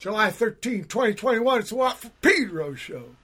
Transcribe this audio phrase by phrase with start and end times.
[0.00, 1.60] July 13, 2021.
[1.60, 3.16] It's the Watt for Pedro show.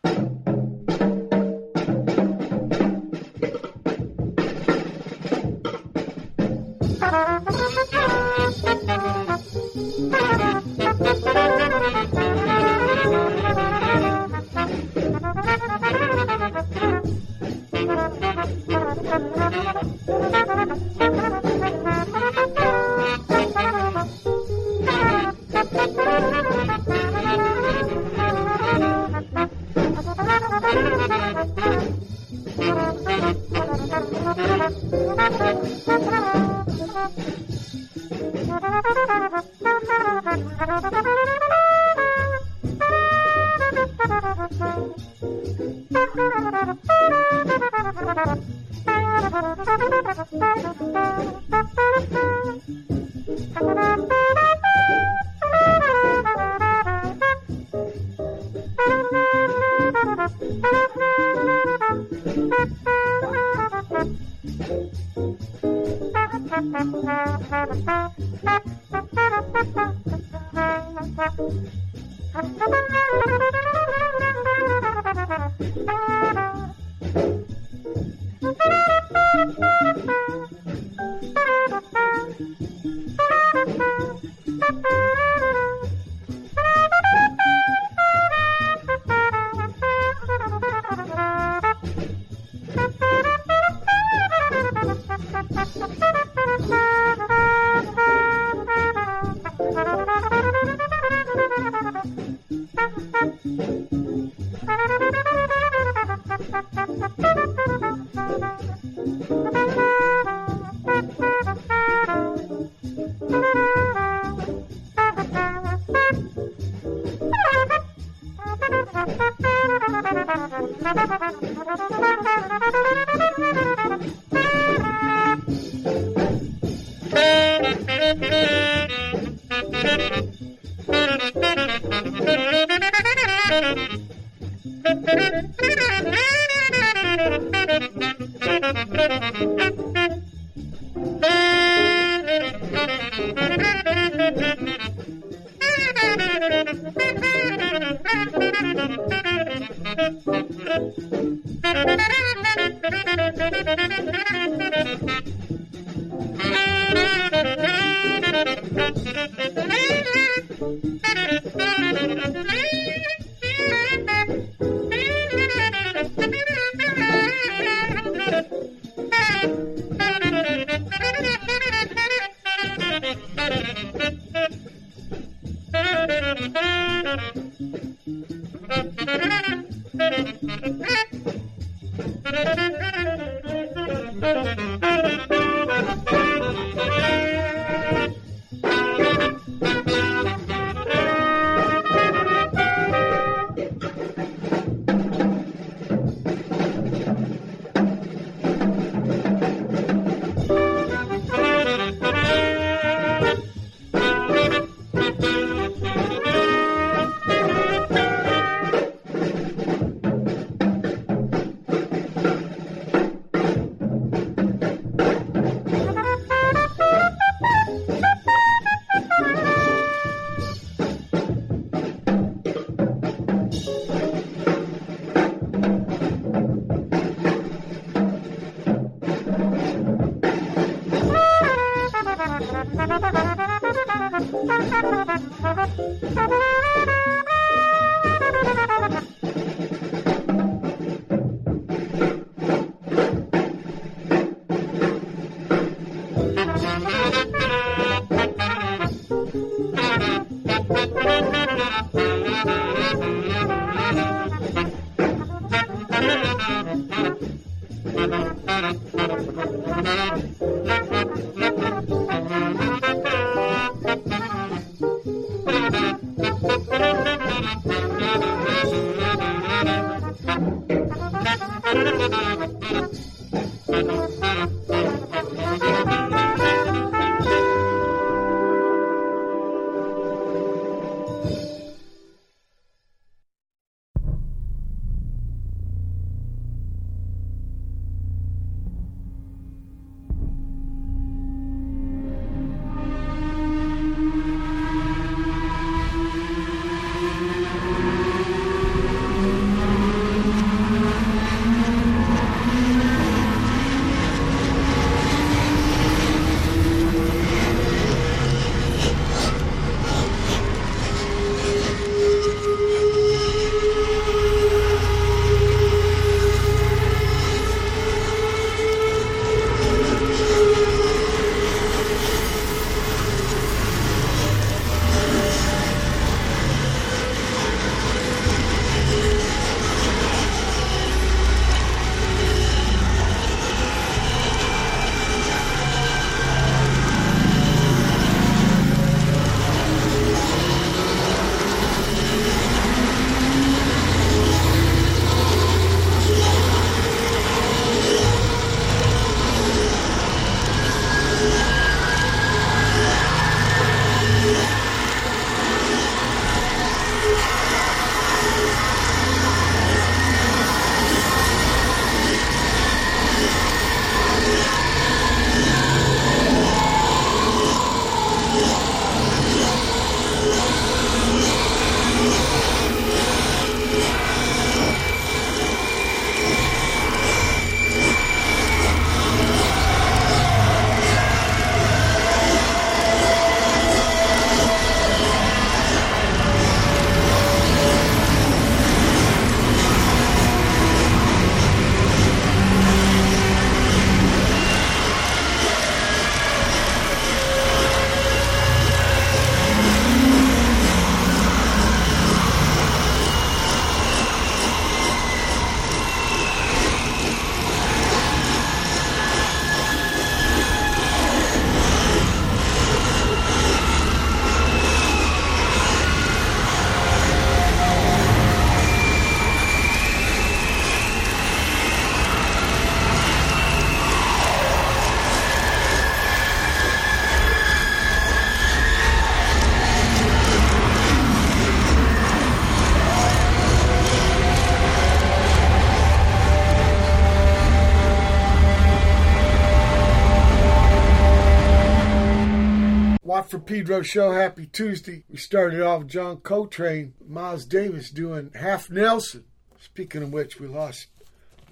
[443.29, 444.13] From Pedro show.
[444.13, 445.03] Happy Tuesday.
[445.11, 449.25] We started off John Coltrane, Miles Davis doing Half Nelson.
[449.59, 450.87] Speaking of which, we lost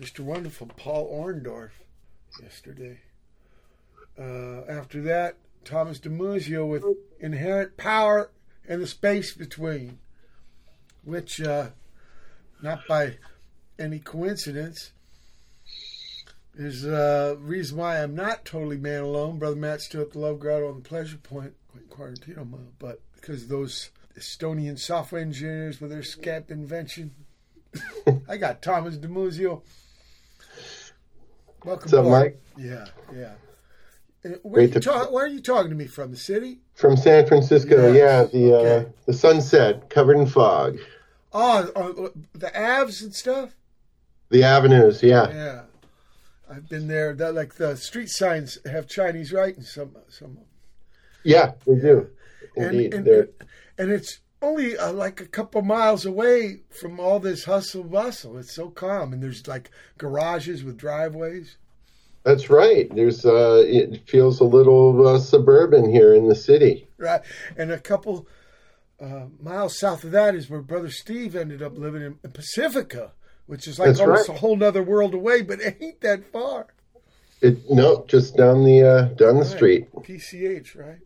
[0.01, 0.21] Mr.
[0.21, 1.71] Wonderful Paul Orndorff
[2.41, 3.01] yesterday.
[4.17, 5.35] Uh, after that,
[5.65, 6.85] Thomas DiMuzio with
[7.19, 8.31] Inherent Power
[8.69, 9.99] and the Space Between,
[11.03, 11.71] which, uh,
[12.63, 13.17] not by
[13.81, 14.93] any coincidence,
[16.57, 19.41] is uh, reason why I'm not totally man alone.
[19.41, 21.55] Brother Matt's still at the Love Grotto on the Pleasure Point,
[21.91, 27.13] Quarantino Mile, but because those Estonian software engineers with their Skype invention,
[28.29, 29.63] I got Thomas DiMuzio.
[31.65, 32.41] Welcome, What's up, Mike?
[32.59, 33.33] Yeah, yeah.
[34.25, 34.81] Uh, where, to...
[34.81, 36.11] ta- where, are you talking to me from?
[36.11, 36.59] The city?
[36.75, 37.93] From San Francisco.
[37.93, 38.87] Yeah, the okay.
[38.87, 40.79] uh, the sunset covered in fog.
[41.33, 43.55] Oh, uh, the Avs and stuff.
[44.31, 45.31] The avenues, yeah.
[45.33, 45.63] Yeah.
[46.51, 47.15] I've been there.
[47.15, 49.63] That, like the street signs have Chinese writing.
[49.63, 50.39] Some some.
[51.25, 52.09] Yeah, we do.
[52.57, 53.29] Indeed, and, and,
[53.79, 58.39] and it's only uh, like a couple miles away from all this hustle bustle.
[58.39, 61.57] It's so calm, and there's like garages with driveways.
[62.23, 62.95] That's right.
[62.95, 66.89] There's uh, it feels a little uh, suburban here in the city.
[66.99, 67.23] Right,
[67.57, 68.29] and a couple
[69.01, 73.13] uh, miles south of that is where Brother Steve ended up living in, in Pacifica
[73.47, 74.37] which is like That's almost right.
[74.37, 76.67] a whole other world away, but it ain't that far.
[77.41, 79.93] It no, just down the uh, down the street.
[79.95, 81.01] PCH, right?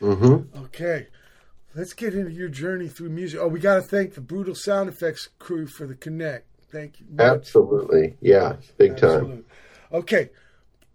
[0.00, 0.64] Mm-hmm.
[0.64, 1.08] Okay.
[1.74, 3.38] Let's get into your journey through music.
[3.40, 6.46] Oh, we got to thank the Brutal Sound Effects crew for the connect.
[6.72, 7.06] Thank you.
[7.10, 7.26] Much.
[7.26, 8.16] Absolutely.
[8.20, 9.28] Yeah, big absolutely.
[9.28, 9.44] time.
[9.92, 10.30] Okay.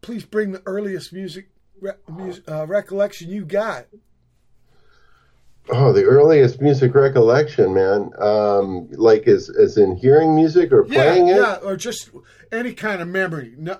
[0.01, 3.85] Please bring the earliest music, re- music uh, recollection you got.
[5.69, 8.11] Oh, the earliest music recollection, man.
[8.17, 11.35] Um, like as as in hearing music or playing it?
[11.35, 12.09] Yeah, or just
[12.51, 13.53] any kind of memory.
[13.57, 13.79] No,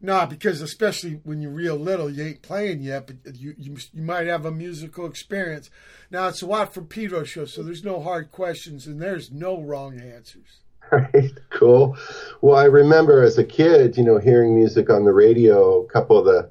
[0.00, 4.02] no, because especially when you're real little, you ain't playing yet, but you you, you
[4.02, 5.70] might have a musical experience.
[6.10, 9.60] Now it's a Watt from Pedro show, so there's no hard questions and there's no
[9.60, 10.60] wrong answers.
[10.90, 11.98] Right, cool.
[12.40, 15.82] Well, I remember as a kid, you know, hearing music on the radio.
[15.82, 16.48] A couple of the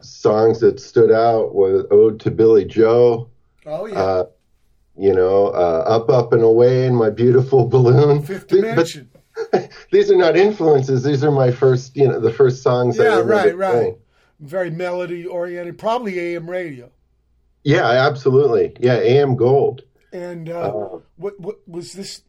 [0.00, 3.28] songs that stood out was "Ode to Billy Joe."
[3.66, 4.00] Oh yeah.
[4.00, 4.24] Uh,
[4.96, 8.22] you know, uh, up, up and away in my beautiful balloon.
[8.22, 9.09] Fifth dimension.
[9.09, 9.09] But
[9.92, 11.02] these are not influences.
[11.02, 12.98] These are my first, you know, the first songs.
[12.98, 13.72] Yeah, right, right.
[13.72, 13.98] Playing.
[14.40, 15.78] Very melody oriented.
[15.78, 16.90] Probably AM radio.
[17.62, 18.74] Yeah, absolutely.
[18.80, 19.82] Yeah, AM Gold.
[20.12, 22.22] And uh, uh, what what was this?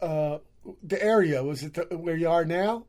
[0.00, 0.38] Uh,
[0.82, 2.86] the area was it the, where you are now?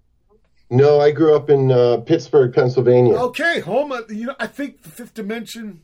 [0.70, 3.16] No, I grew up in uh, Pittsburgh, Pennsylvania.
[3.16, 3.94] Okay, home.
[4.10, 5.82] You know, I think the Fifth Dimension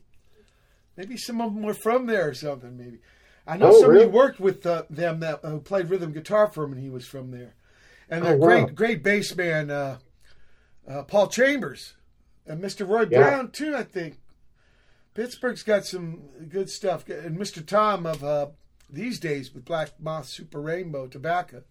[1.00, 2.76] Maybe some of them were from there or something.
[2.76, 2.98] Maybe
[3.50, 4.12] I know oh, somebody really?
[4.12, 7.32] worked with uh, them that uh, played rhythm guitar for him, and he was from
[7.32, 7.54] there.
[8.08, 8.68] And a oh, great, wow.
[8.68, 9.98] great bass man, uh,
[10.88, 11.94] uh, Paul Chambers,
[12.46, 12.88] and Mr.
[12.88, 13.22] Ray yeah.
[13.22, 13.74] Brown too.
[13.74, 14.20] I think
[15.14, 17.66] Pittsburgh's got some good stuff, and Mr.
[17.66, 18.46] Tom of uh,
[18.88, 21.64] these days with Black Moth Super Rainbow Tobacco.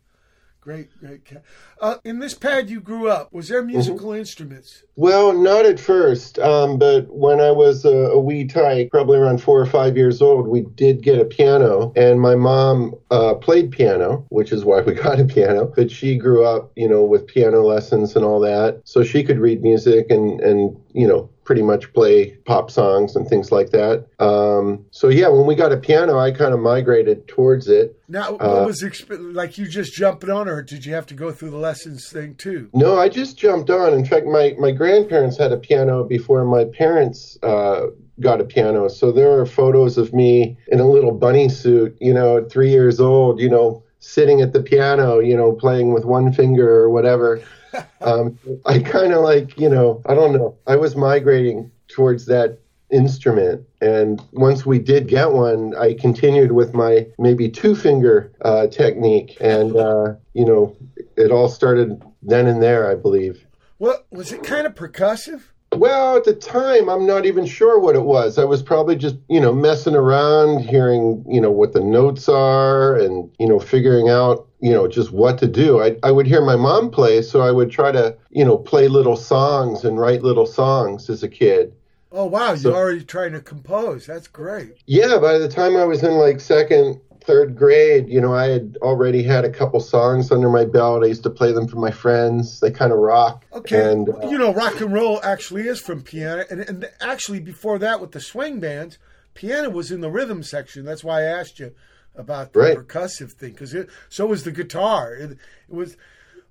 [0.61, 1.43] Great, great cat.
[1.79, 4.19] Uh, in this pad you grew up, was there musical mm-hmm.
[4.19, 4.83] instruments?
[4.97, 9.41] Well, not at first, um, but when I was a, a, wee tyke, probably around
[9.41, 13.71] four or five years old, we did get a piano, and my mom uh, played
[13.71, 15.71] piano, which is why we got a piano.
[15.73, 19.39] But she grew up, you know, with piano lessons and all that, so she could
[19.39, 24.05] read music and and you know pretty much play pop songs and things like that.
[24.19, 27.99] Um, so yeah, when we got a piano, I kind of migrated towards it.
[28.07, 31.15] Now, what uh, was exp- like you just jumping on, or did you have to
[31.15, 32.69] go through the lessons thing too?
[32.71, 33.95] No, I just jumped on.
[33.95, 37.39] In fact, my my grandparents had a piano before my parents.
[37.41, 37.87] Uh,
[38.19, 38.89] got a piano.
[38.89, 42.69] So there are photos of me in a little bunny suit, you know, at three
[42.69, 46.89] years old, you know, sitting at the piano, you know, playing with one finger or
[46.89, 47.41] whatever.
[48.01, 50.57] um, I kind of like, you know, I don't know.
[50.65, 53.65] I was migrating towards that instrument.
[53.81, 59.37] And once we did get one, I continued with my maybe two finger uh, technique.
[59.39, 60.75] And, uh, you know,
[61.15, 63.45] it all started then and there, I believe.
[63.77, 65.43] Well, was it kind of percussive?
[65.79, 68.37] Well, at the time, I'm not even sure what it was.
[68.37, 72.97] I was probably just, you know, messing around, hearing, you know, what the notes are
[72.97, 75.81] and, you know, figuring out, you know, just what to do.
[75.81, 78.89] I, I would hear my mom play, so I would try to, you know, play
[78.89, 81.73] little songs and write little songs as a kid.
[82.11, 82.55] Oh, wow.
[82.55, 84.05] So, You're already trying to compose.
[84.05, 84.75] That's great.
[84.85, 85.17] Yeah.
[85.17, 89.21] By the time I was in like second, third grade, you know, I had already
[89.21, 91.03] had a couple songs under my belt.
[91.03, 92.59] I used to play them for my friends.
[92.59, 93.45] They kind of rock.
[93.53, 93.91] Okay.
[93.91, 96.43] And, uh, you know, rock and roll actually is from piano.
[96.49, 98.97] And, and actually, before that, with the swing bands,
[99.35, 100.85] piano was in the rhythm section.
[100.85, 101.75] That's why I asked you
[102.15, 102.77] about the right.
[102.77, 103.51] percussive thing.
[103.51, 103.75] Because
[104.09, 105.13] so was the guitar.
[105.13, 105.97] It, it was.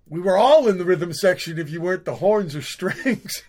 [0.06, 3.42] We were all in the rhythm section if you weren't the horns or strings.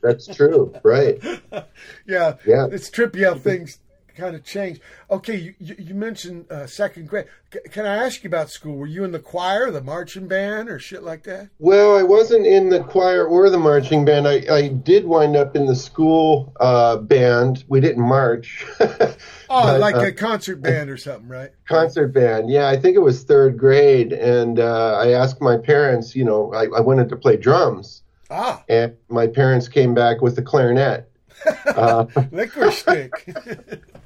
[0.00, 0.72] That's true.
[0.84, 1.18] Right.
[2.06, 2.68] yeah, Yeah.
[2.70, 3.80] It's trippy how things
[4.16, 4.80] kind of change.
[5.10, 7.26] Okay, you, you mentioned uh, second grade.
[7.52, 8.76] C- can I ask you about school?
[8.76, 11.50] Were you in the choir, the marching band, or shit like that?
[11.58, 14.26] Well, I wasn't in the choir or the marching band.
[14.26, 17.64] I, I did wind up in the school uh, band.
[17.68, 18.64] We didn't march.
[19.48, 21.50] Oh, But, like uh, a concert band or something, right?
[21.68, 22.50] concert band.
[22.50, 24.12] Yeah, I think it was third grade.
[24.12, 28.02] And uh, I asked my parents, you know, I, I wanted to play drums.
[28.28, 31.08] Ah, And my parents came back with the clarinet.
[31.64, 33.24] Uh, licorice stick.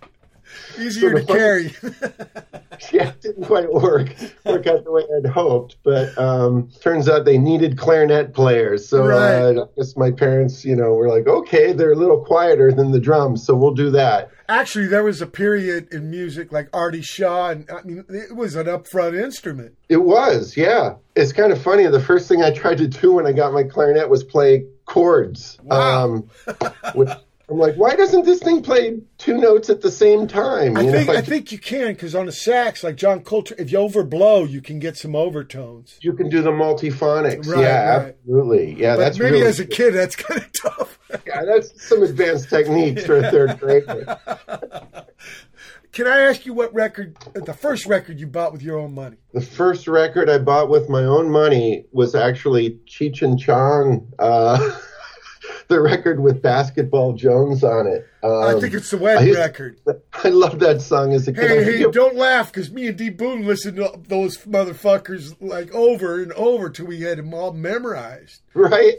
[0.79, 1.75] Easier So to carry.
[2.93, 5.77] yeah, it didn't quite work work out the way I'd hoped.
[5.83, 8.89] But um, turns out they needed clarinet players.
[8.89, 9.57] So Right.
[9.57, 12.91] uh, I guess my parents, you know, were like, okay, they're a little quieter than
[12.93, 14.31] the drums, so we'll do that.
[14.49, 18.57] Actually, there was a period in music like Artie Shaw, and I mean, it was
[18.57, 19.77] an upfront instrument.
[19.89, 20.95] It was, yeah.
[21.15, 21.87] It's kind of funny.
[21.87, 25.57] The first thing I tried to do when I got my clarinet was play chords.
[25.63, 26.05] Wow.
[26.05, 26.31] Um,
[26.95, 27.11] which,
[27.51, 30.77] I'm like, why doesn't this thing play two notes at the same time?
[30.77, 33.59] I You know, think I think you can because on a sax, like John Coltrane,
[33.59, 35.99] if you overblow, you can get some overtones.
[36.01, 37.49] you can do the multiphonics.
[37.49, 38.15] Right, yeah, right.
[38.21, 38.75] absolutely.
[38.81, 40.99] Yeah, But that's maybe really, as a kid, that's kind of tough.
[41.27, 44.19] yeah, that's some advanced techniques for a third grader.
[45.93, 49.17] Can I ask you what record, the first record you bought with your own money?
[49.35, 54.71] The first record I bought with my own money was actually Cheech and Chong, uh,
[55.71, 58.07] the record with Basketball Jones on it.
[58.23, 59.81] Um, I think it's the I record.
[60.13, 61.49] I love that song as a kid.
[61.49, 66.23] Hey, hey, don't laugh because me and D Boon listened to those motherfuckers like over
[66.23, 68.43] and over till we had them all memorized.
[68.53, 68.95] right?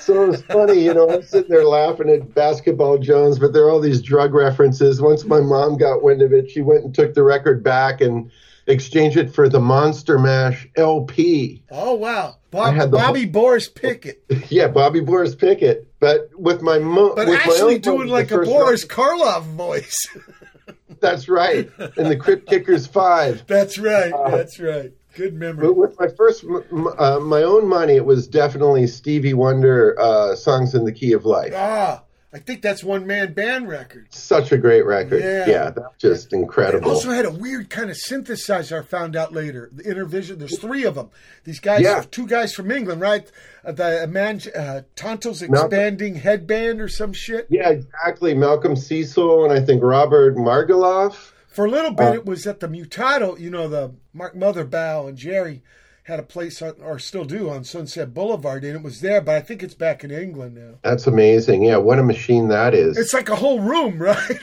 [0.00, 3.64] So it was funny, you know, I'm sitting there laughing at Basketball Jones, but there
[3.64, 5.02] are all these drug references.
[5.02, 8.30] Once my mom got wind of it, she went and took the record back and
[8.68, 11.64] exchanged it for the Monster Mash LP.
[11.70, 15.92] Oh wow, Bob, I had the Bobby Boris Pickett, Yeah, Bobby Boris Pickett.
[16.00, 19.96] But with my mo- but actually doing like a Boris Karloff voice.
[21.00, 21.70] That's right.
[21.96, 23.44] And the Crypt Kickers 5.
[23.46, 24.12] that's right.
[24.30, 24.92] That's right.
[25.14, 25.66] Good memory.
[25.66, 30.74] But with my first, uh, my own money, it was definitely Stevie Wonder, uh, Songs
[30.74, 31.52] in the Key of Life.
[31.54, 34.08] Ah, I think that's one man band record.
[34.10, 35.22] Such a great record.
[35.22, 35.46] Yeah.
[35.48, 36.90] Yeah, that's just It incredible.
[36.90, 39.70] also had a weird kind of synthesizer I found out later.
[39.72, 40.38] The Intervision.
[40.38, 41.08] There's three of them.
[41.44, 42.04] These guys, Yeah.
[42.10, 43.30] two guys from England, right?
[43.64, 47.46] Uh, the man, uh, Tonto's Malcolm- expanding headband or some shit.
[47.48, 48.34] Yeah, exactly.
[48.34, 51.32] Malcolm Cecil and I think Robert Margouleff.
[51.48, 53.40] For a little bit, Uh, it was at the Mutato.
[53.40, 55.62] You know, the Mark Mothersbaugh and Jerry
[56.08, 59.20] had a place on, or still do, on Sunset Boulevard, and it was there.
[59.20, 60.78] But I think it's back in England now.
[60.82, 61.64] That's amazing.
[61.64, 62.96] Yeah, what a machine that is.
[62.96, 64.40] It's like a whole room, right?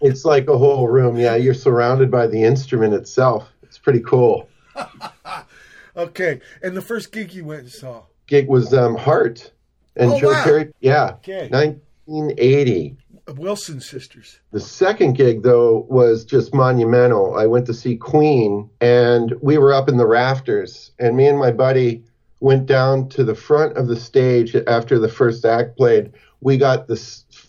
[0.00, 1.16] It's like a whole room.
[1.16, 3.48] Yeah, you're surrounded by the instrument itself.
[3.62, 4.48] It's pretty cool.
[5.96, 6.40] okay.
[6.62, 8.02] And the first gig you went and saw.
[8.26, 9.52] Gig was um, Heart
[9.94, 10.42] and Oh, Joe wow.
[10.44, 10.72] Perry.
[10.80, 11.48] Yeah, Okay.
[11.48, 12.96] 1980.
[13.28, 14.40] Wilson sisters.
[14.52, 17.36] The second gig, though, was just monumental.
[17.36, 21.38] I went to see Queen, and we were up in the rafters, and me and
[21.38, 22.04] my buddy
[22.40, 26.12] went down to the front of the stage after the first act played.
[26.40, 26.96] We got the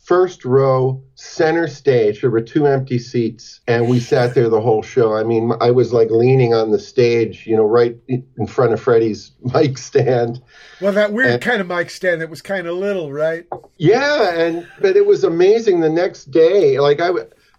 [0.05, 2.21] first row center stage.
[2.21, 5.15] There were two empty seats, and we sat there the whole show.
[5.15, 8.79] I mean, I was like leaning on the stage, you know, right in front of
[8.81, 10.41] Freddie's mic stand.
[10.79, 13.45] Well, that weird And- kind of mic stand that was kind of little, right?
[13.77, 16.79] Yeah, and but it was amazing the next day.
[16.79, 17.09] Like I,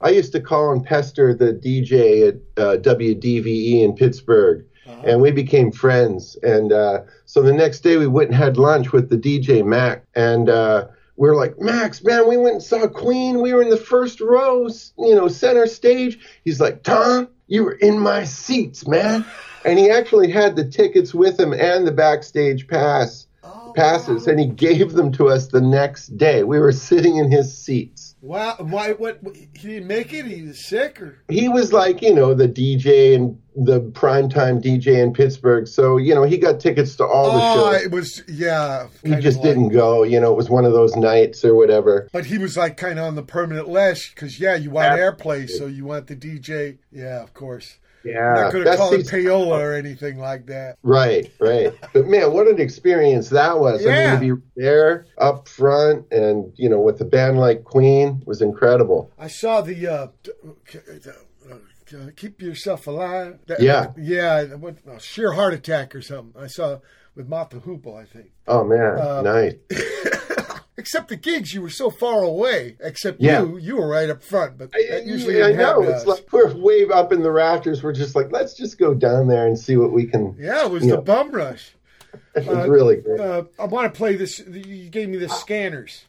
[0.00, 4.65] I used to call and pester the DJ at uh, WDVE in Pittsburgh,
[5.05, 6.37] and we became friends.
[6.43, 10.05] And uh, so the next day we went and had lunch with the DJ Mac,
[10.15, 13.40] and uh, we are like, Max, man, we went and saw Queen.
[13.40, 16.18] We were in the first rows, you know, center stage.
[16.44, 19.25] He's like, Tom, you were in my seats, man.
[19.64, 24.40] And he actually had the tickets with him and the backstage pass Oh, passes, and
[24.40, 26.42] he gave them to us the next day.
[26.42, 28.05] We were sitting in his seats.
[28.26, 28.56] Wow.
[28.59, 28.92] Why?
[28.92, 29.21] What?
[29.54, 30.26] He didn't make it.
[30.26, 35.00] He was sick, or He was like, you know, the DJ and the primetime DJ
[35.00, 35.68] in Pittsburgh.
[35.68, 37.83] So, you know, he got tickets to all the oh, shows.
[37.85, 38.88] it was yeah.
[39.04, 40.02] He just like- didn't go.
[40.02, 42.09] You know, it was one of those nights or whatever.
[42.12, 45.47] But he was like kind of on the permanent list because yeah, you want Absolutely.
[45.47, 46.78] airplay, so you want the DJ.
[46.90, 47.78] Yeah, of course.
[48.05, 48.35] Yeah.
[48.35, 50.76] Not going to call it payola or anything like that.
[50.83, 51.73] Right, right.
[51.93, 53.85] But man, what an experience that was.
[53.85, 58.23] I mean, to be there up front and, you know, with a band like Queen
[58.26, 59.11] was incredible.
[59.19, 60.07] I saw the uh,
[60.75, 61.55] uh,
[61.97, 63.38] uh, keep yourself alive.
[63.47, 63.93] That- Yeah.
[63.97, 64.45] yeah.
[64.55, 66.41] What, uh, sheer heart attack or something.
[66.41, 66.78] I saw
[67.15, 68.30] with Mott the Hoople, I think.
[68.47, 68.99] Oh, man.
[68.99, 69.54] Uh, nice.
[70.78, 72.76] Except the gigs, you were so far away.
[72.80, 73.41] Except Yeah.
[73.43, 74.58] you, you were right up front.
[74.58, 75.82] But I, usually I didn't know.
[75.82, 76.06] It's us.
[76.06, 77.82] like we're way up in the rafters.
[77.82, 80.36] We're just like, let's just go down there and see what we can.
[80.39, 81.00] yeah, it was the know.
[81.00, 81.73] bum rush.
[82.34, 83.21] it's really great.
[83.21, 84.39] Uh, I want to play this.
[84.39, 86.04] You gave me the scanters.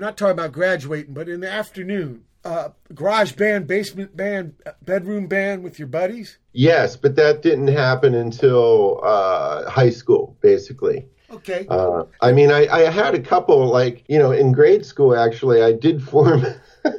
[0.00, 5.62] Not talking about graduating, but in the afternoon, uh, garage band, basement band, bedroom band
[5.62, 6.38] with your buddies.
[6.52, 11.06] Yes, but that didn't happen until uh, high school, basically.
[11.30, 11.66] Okay.
[11.68, 15.62] Uh, I mean, I, I had a couple, like, you know, in grade school, actually,
[15.62, 16.44] I did form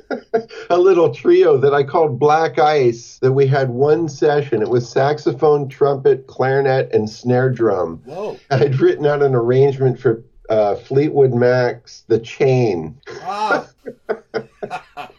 [0.70, 4.62] a little trio that I called Black Ice, that we had one session.
[4.62, 8.02] It was saxophone, trumpet, clarinet, and snare drum.
[8.06, 8.39] Whoa.
[8.52, 10.24] I'd written out an arrangement for
[10.92, 12.98] Fleetwood Mac's The Chain.
[13.22, 13.66] Ah.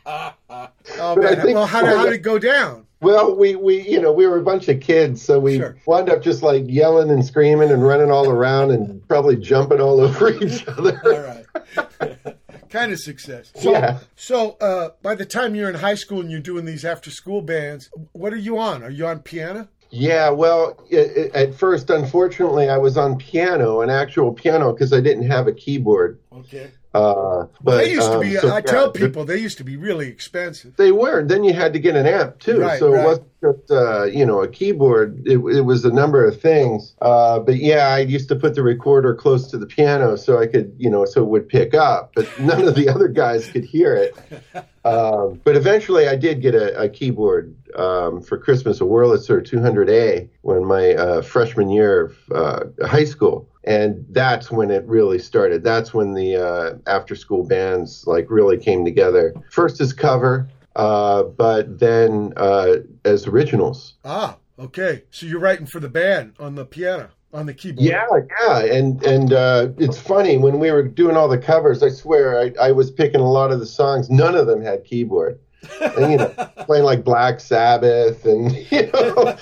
[0.07, 1.41] oh man.
[1.41, 2.87] think- well, how, did- how did it go down?
[3.01, 5.77] Well, we, we you know we were a bunch of kids, so we Sure.
[5.87, 9.99] wound up just like yelling and screaming and running all around and probably jumping all
[10.01, 11.01] over each other.
[11.05, 12.37] All right.
[12.69, 13.51] kind of success.
[13.57, 13.99] So, Yeah.
[14.15, 17.41] so uh, by the time you're in high school and you're doing these after school
[17.41, 18.83] bands, what are you on?
[18.83, 19.69] Are you on piano?
[19.95, 24.91] Yeah, well, i i at first, unfortunately, I was on piano, an actual piano, because
[24.91, 26.19] I didn't have a keyboard.
[26.33, 26.71] Okay.
[26.95, 28.35] Uh, but they used to um, be.
[28.37, 30.77] so, I yeah, tell people they used to be really expensive.
[30.77, 31.21] they were.
[31.21, 33.01] and Then you had to get an amp too, Right, so right.
[33.01, 35.23] it wasn't just uh, you know a keyboard.
[35.27, 36.95] It, it was a number of things.
[37.01, 40.47] Uh, but yeah, I used to put the recorder close to the piano so I
[40.47, 43.65] could you know so it would pick up, but none of the other guys could
[43.65, 44.17] hear it.
[44.85, 50.29] Um, but eventually, I did get a, a keyboard um, for Christmas, a Wurlitzer 200A,
[50.41, 55.63] when my uh, freshman year of uh, high school, and that's when it really started.
[55.63, 59.35] That's when the uh, after-school bands like really came together.
[59.51, 63.95] First as cover, uh, but then uh, as originals.
[64.05, 65.05] Ah, okay.
[65.11, 67.87] So you're writing for the band on the piano, on the keyboard.
[67.87, 68.07] Yeah,
[68.41, 71.83] yeah, and and uh, it's funny when we were doing all the covers.
[71.83, 74.11] I swear, I, I was picking a lot of the songs.
[74.11, 75.39] None of them had keyboard.
[75.81, 76.29] And, you know,
[76.67, 79.37] playing like Black Sabbath and you know,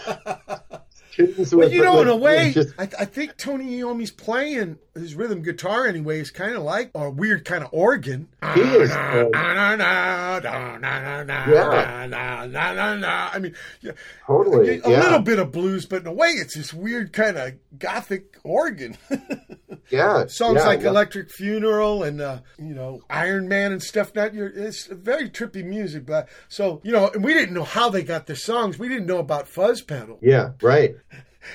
[1.27, 5.43] But you know, in a way, just I, I think Tony Iommi's playing his rhythm
[5.43, 8.29] guitar anyway is kind of like a weird kind of organ.
[8.55, 8.91] He is,
[13.33, 13.93] I mean, yeah,
[14.27, 17.37] totally, a yeah, little bit of blues, but in a way, it's this weird kind
[17.37, 18.97] of gothic organ.
[19.91, 20.81] yeah, Songs yeah, like.
[20.81, 24.15] Electric Funeral and uh, you know Iron Man and stuff.
[24.15, 26.07] Not your, it's very trippy music.
[26.07, 28.79] But so you know, and we didn't know how they got the songs.
[28.79, 30.19] We didn't know about fuzz pedal.
[30.21, 30.97] Yeah, right.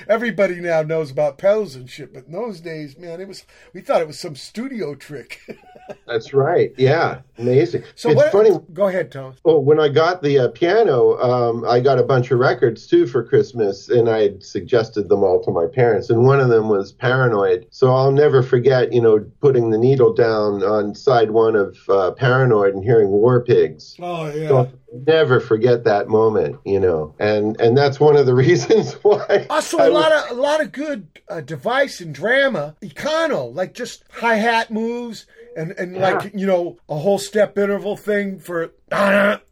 [0.07, 3.81] Everybody now knows about pedals and shit, but in those days, man, it was we
[3.81, 5.41] thought it was some studio trick.
[6.07, 6.73] That's right.
[6.77, 7.83] Yeah, amazing.
[7.95, 8.31] so it's what?
[8.31, 8.51] funny.
[8.73, 9.39] Go ahead, Thomas.
[9.43, 13.05] Well, when I got the uh, piano, um, I got a bunch of records too
[13.05, 16.09] for Christmas, and I had suggested them all to my parents.
[16.09, 17.67] And one of them was Paranoid.
[17.69, 22.11] So I'll never forget, you know, putting the needle down on side one of uh,
[22.11, 23.95] Paranoid and hearing War Pigs.
[23.99, 24.47] Oh yeah.
[24.47, 24.71] So
[25.07, 27.13] never forget that moment, you know.
[27.19, 29.47] And and that's one of the reasons why.
[29.49, 33.53] Also, I a was- lot of a lot of good uh, device and drama, econo,
[33.53, 35.25] like just hi hat moves
[35.57, 38.71] and and like you know a whole step interval thing for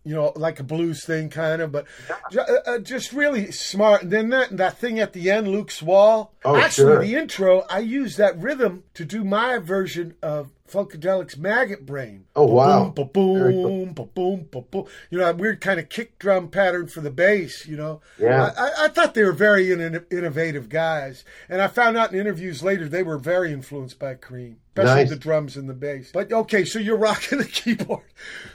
[0.03, 1.85] you know like a blues thing kind of, but
[2.31, 4.03] ju- uh, uh, just really smart.
[4.03, 6.33] And then that that thing at the end, Luke's wall.
[6.45, 6.99] Oh, Actually, sure.
[7.05, 12.26] the intro, I use that rhythm to do my version of Funkadelic's Maggot Brain.
[12.36, 12.89] Oh, wow.
[12.89, 14.86] Boom, boom, boom, boom, boom.
[15.09, 17.67] You know, a weird kind of kick drum pattern for the bass.
[17.67, 18.01] You know.
[18.17, 18.51] Yeah.
[18.57, 22.19] I, I, I thought they were very in, innovative guys, and I found out in
[22.19, 25.09] interviews later they were very influenced by Cream, especially Nice.
[25.09, 26.11] the drums and the bass.
[26.11, 28.03] But okay, so you're rocking the keyboard,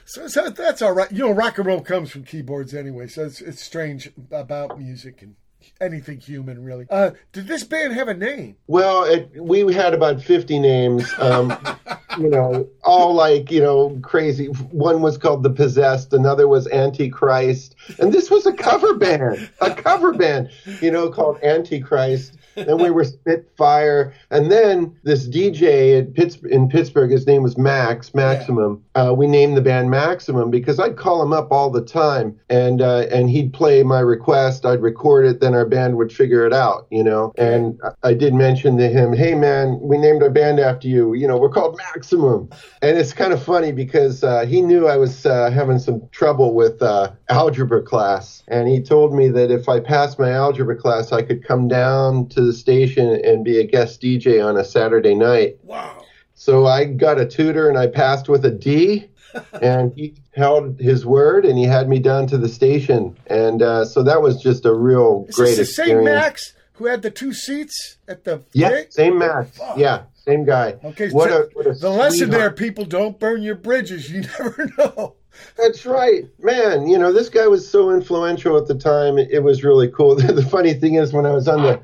[0.04, 1.10] so, so that's all right.
[1.12, 5.22] You know, rock and roll comes from keyboards anyway, so it's, it's strange about music
[5.22, 5.36] and
[5.80, 6.86] anything human really.
[6.90, 8.56] Uh, did this band have a name?
[8.66, 11.56] Well, it, we had about 50 names, um,
[12.18, 14.46] you know, all like, you know, crazy.
[14.46, 17.74] One was called The Possessed, another was Antichrist.
[17.98, 20.50] And this was a cover band, a cover band,
[20.80, 22.37] you know, called Antichrist.
[22.66, 24.12] Then we were Spitfire.
[24.30, 28.84] And then this DJ at Pitts, in Pittsburgh, his name was Max, Maximum.
[28.94, 32.82] Uh, we named the band Maximum because I'd call him up all the time and,
[32.82, 34.64] uh, and he'd play my request.
[34.66, 37.32] I'd record it, then our band would figure it out, you know.
[37.36, 41.14] And I- I did mention to him, hey man, we named our band after you.
[41.14, 42.48] You know, we're called Maximum.
[42.82, 46.54] And it's kind of funny because uh, he knew I was uh, having some trouble
[46.54, 48.42] with uh, algebra class.
[48.48, 52.28] And he told me that if I passed my algebra class, I could come down
[52.30, 55.58] to the station and be a guest DJ on a Saturday night.
[55.62, 56.04] Wow.
[56.34, 59.08] So I got a tutor and I passed with a D.
[59.60, 63.14] and he held his word and he had me down to the station.
[63.26, 66.06] And uh, so that was just a real Is great this the experience.
[66.06, 69.60] same Max who had the two seats at the Yeah, same Max.
[69.76, 70.76] Yeah, same guy.
[70.82, 74.10] Okay, what so a, what a the lesson there, people, don't burn your bridges.
[74.10, 75.16] You never know.
[75.56, 76.86] That's right, man.
[76.86, 79.18] You know, this guy was so influential at the time.
[79.18, 80.16] It was really cool.
[80.16, 81.80] the funny thing is, when I was on the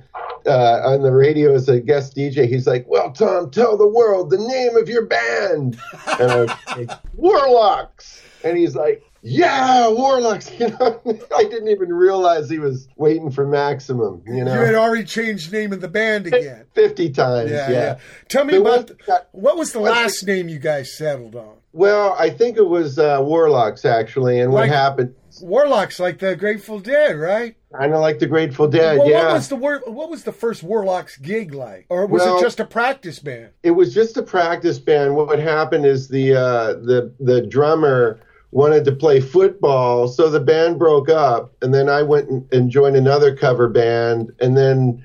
[0.46, 2.46] uh, on the radio as a guest DJ.
[2.48, 5.78] He's like, "Well, Tom, tell the world the name of your band."
[6.18, 8.22] And I was like, Warlocks.
[8.44, 11.00] And he's like, "Yeah, Warlocks." You know,
[11.36, 14.22] I didn't even realize he was waiting for Maximum.
[14.26, 16.64] You know, You had already changed the name of the band again.
[16.74, 17.50] fifty times.
[17.50, 17.76] Yeah, Yeah.
[17.76, 17.98] yeah.
[18.28, 21.54] Tell me But about what was the last name you guys settled on?
[21.72, 25.14] Well, I think it was uh, Warlocks actually, and what Like- happened?
[25.42, 27.56] Warlocks, like the Grateful Dead, right?
[27.76, 28.98] Kind of like the Grateful Dead.
[28.98, 29.24] well, yeah.
[29.26, 32.42] what was the wor- what was the first Warlocks gig like, or was Well- it
[32.42, 33.48] just a practice band?
[33.62, 35.16] it was just a practice band.
[35.16, 38.20] What happened is the uh, the the drummer
[38.52, 42.94] wanted to play football, so the band broke up, and then I went and, joined
[42.94, 45.02] another cover band, and then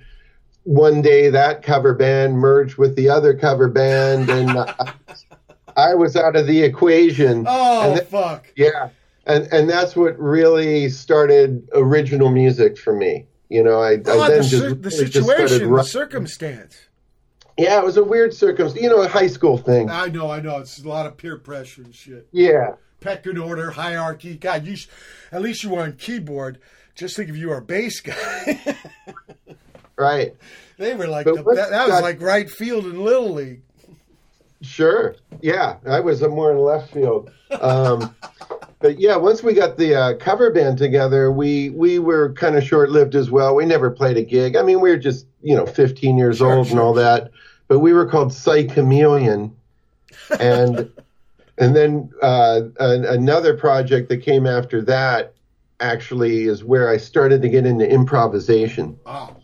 [0.66, 4.94] one day that cover band merged with the other cover band, and I,
[5.76, 7.46] I was out of the equation.
[7.48, 8.54] Oh then- fuck!
[8.56, 8.90] yeah,
[9.26, 13.26] and and that's what really started original music for me.
[13.50, 16.78] You know, I, Oh, I then the, just, the really just started situation, the circumstance.
[17.58, 18.82] Yeah, it was a weird circumstance.
[18.82, 19.90] You know, a high school thing.
[19.90, 20.60] I know, I know.
[20.60, 22.28] It's a lot of peer pressure and shit.
[22.32, 22.76] Yeah.
[23.02, 24.36] Pecking order, hierarchy.
[24.36, 24.88] God, you sh-
[25.32, 26.60] at least you were on keyboard.
[26.96, 28.78] Just think if you were a bass guy.
[29.98, 30.34] Right.
[30.78, 33.64] they were like the, that, that was like right field in little league.
[34.62, 35.16] Sure.
[35.42, 35.78] Yeah.
[35.88, 37.32] I was more in left field.
[37.62, 38.14] Um,
[38.80, 42.64] but yeah, once we got the uh, cover band together, we we were kind of
[42.64, 43.56] short lived as well.
[43.56, 44.56] We never played a gig.
[44.56, 47.32] I mean, we were just you know 15 years Sure, old and all that.
[47.68, 49.54] But we were called Psych Chameleon,
[50.40, 50.90] and
[51.58, 55.34] and then uh, an, another project that came after that
[55.82, 58.98] actually is where I started to get into improvisation.
[59.06, 59.36] Oh,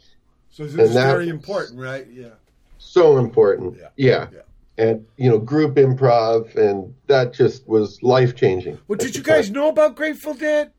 [0.49, 2.05] so this And is that- very important, right?
[2.11, 2.29] Yeah.
[2.77, 3.77] so important.
[3.77, 3.89] Yeah.
[3.95, 4.27] Yeah.
[4.33, 4.39] Yeah.
[4.77, 8.77] And you know, group improv, and that just was life changing.
[8.87, 10.71] Well, did you guys know about Grateful Dead?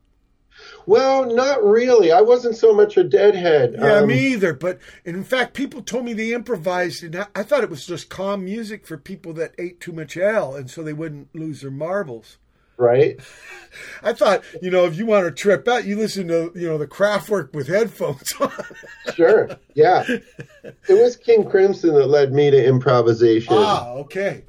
[0.86, 2.12] Well, not really.
[2.12, 3.74] I wasn't so much a deadhead.
[3.78, 4.54] Yeah, Um, me either.
[4.54, 8.08] But in fact, people told me they improvised, and I, I thought it was just
[8.08, 11.70] calm music for people that ate too much ale, and so they wouldn't lose their
[11.70, 12.38] marbles.
[12.76, 13.18] Right.
[14.02, 16.78] I thought, you know, if you want to trip out, you listen to, you know,
[16.78, 18.50] the Kraftwerk with headphones on.
[19.14, 19.50] Sure.
[19.74, 20.04] Yeah.
[20.64, 23.52] it was King Crimson that led me to improvisation.
[23.54, 24.44] ah, okay.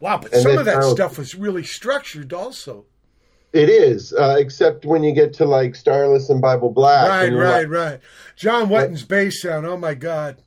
[0.00, 2.86] Wow, but And some of that how- stuff was really structured, also.
[3.52, 7.08] it is, uh, except when you get to like Starless and Bible Black.
[7.08, 8.00] Right, right, like, right.
[8.36, 9.66] John Wetton's bass sound.
[9.66, 10.38] Oh my God!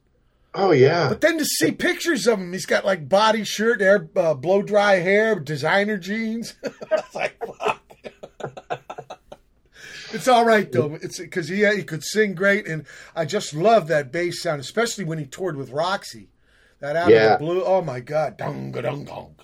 [0.56, 1.10] Oh yeah.
[1.10, 4.62] But then to see pictures of him, he's got like body shirt, air, uh, blow
[4.62, 6.56] dry hair, designer jeans.
[6.64, 7.82] it's like fuck.
[10.14, 10.98] it's all right though.
[11.02, 12.86] It's because he he could sing great, and
[13.16, 16.30] I just love that bass sound, especially when he toured with Roxy.
[16.80, 17.34] That out Yeah.
[17.34, 17.64] of the blue.
[17.64, 18.38] Oh my God!
[18.38, 19.36] Dung dung dung.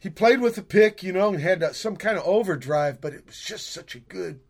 [0.00, 3.12] He played with a pick, you know, and had uh, some kind of overdrive, but
[3.12, 4.40] it was just such a good.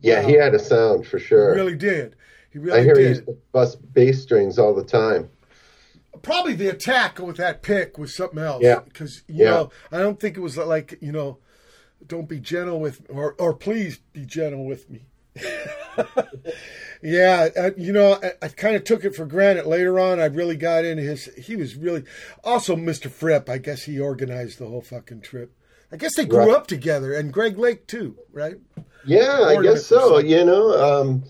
[0.00, 1.54] yeah, he had a sound for sure.
[1.54, 2.14] Really did.
[2.58, 5.28] He really I hear he used to bust bass strings all the time.
[6.22, 8.62] probably the attack with that pick was something else.
[8.62, 8.80] Yeah.
[8.80, 9.50] because you Yeah.
[9.50, 11.38] know I don't think it was like you know,
[12.06, 15.06] don't be gentle with or or please be gentle with me.
[17.02, 19.66] yeah, I, you know I, I kind of took it for granted.
[19.66, 21.26] Later on, I really got into his.
[21.36, 22.04] He was really
[22.42, 23.10] also Mr.
[23.10, 23.48] Fripp.
[23.48, 25.52] I guess he organized the whole fucking trip.
[25.92, 26.50] I guess they grew Right.
[26.56, 28.56] up together, and Greg Lake too, right?
[29.06, 30.18] Yeah, I guess so.
[30.18, 31.24] You know, um,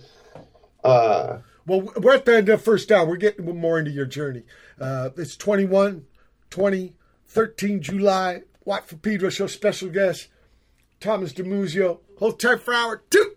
[0.88, 3.08] uh, Well, we're at the first down.
[3.08, 4.44] We're getting more into your journey.
[4.80, 6.06] Uh, it's 21,
[6.50, 6.94] 20,
[7.26, 8.42] 13 July.
[8.64, 10.28] Watt from Pedro show special guest
[11.00, 12.00] Thomas Dimuzio.
[12.18, 13.34] Hold tight for hour two.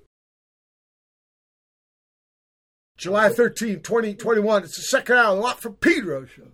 [2.98, 4.64] July 13, 2021.
[4.64, 6.50] It's the second hour of the Watt from Pedro show.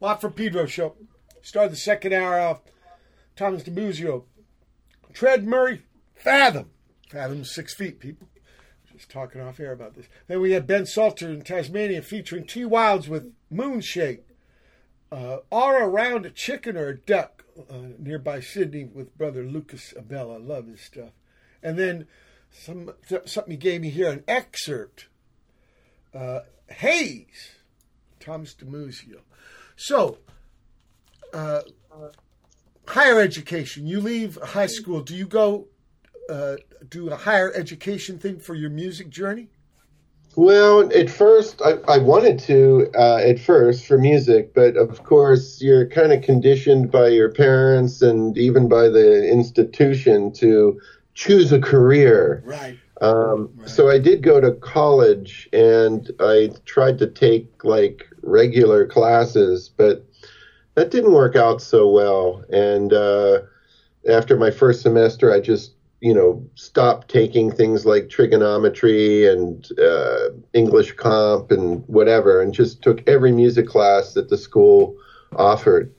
[0.00, 0.96] Watt from Pedro show.
[1.42, 2.62] Started the second hour off.
[3.36, 4.24] Thomas Dimuzio.
[5.12, 5.82] Tread Murray.
[6.14, 6.70] Fathom.
[7.08, 8.28] Fathom six feet, people.
[8.92, 10.06] Just talking off air about this.
[10.26, 12.64] Then we had Ben Salter in Tasmania featuring T.
[12.64, 14.20] Wilds with Moodshake.
[15.12, 20.46] Uh, around a chicken or a duck uh, nearby Sydney with brother Lucas Abela.
[20.46, 21.10] Love his stuff.
[21.62, 22.06] And then
[22.50, 22.92] some
[23.26, 25.08] something he gave me here an excerpt.
[26.14, 27.56] Uh, Haze,
[28.18, 29.20] Thomas Dimuzio.
[29.80, 30.18] So,
[31.32, 31.62] uh,
[32.86, 33.86] higher education.
[33.86, 35.00] You leave high school.
[35.00, 35.68] Do you go
[36.28, 36.56] uh,
[36.90, 39.48] do a higher education thing for your music journey?
[40.36, 45.62] Well, at first, I, I wanted to uh, at first for music, but of course,
[45.62, 50.78] you're kind of conditioned by your parents and even by the institution to
[51.14, 52.42] choose a career.
[52.44, 52.78] Right.
[53.00, 53.68] Um, Right.
[53.70, 60.04] So I did go to college and I tried to take like regular classes, but
[60.74, 62.44] that didn't work out so well.
[62.52, 63.42] And uh,
[64.08, 70.30] after my first semester, I just you know stopped taking things like trigonometry and uh,
[70.52, 74.96] English comp and whatever, and just took every music class that the school
[75.36, 75.92] offered.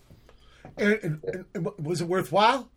[0.77, 2.69] And, and, and was it worthwhile?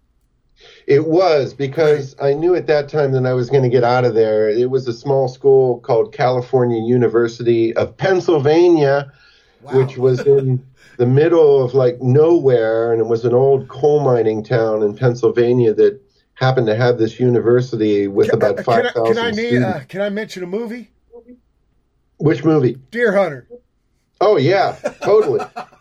[0.87, 4.05] It was because I knew at that time that I was going to get out
[4.05, 4.49] of there.
[4.49, 9.13] It was a small school called California University of Pennsylvania,
[9.65, 9.79] Wow.
[9.79, 10.65] which was in
[10.99, 15.73] the middle of like nowhere, and it was an old coal mining town in Pennsylvania
[15.75, 16.01] that
[16.35, 19.67] happened to have this university with Can- about five can, I, can I thousand students.
[19.67, 20.91] uh, can I mention a movie?
[22.19, 22.79] Which movie?
[22.91, 23.49] Deer Hunter.
[24.21, 25.41] Oh yeah, totally.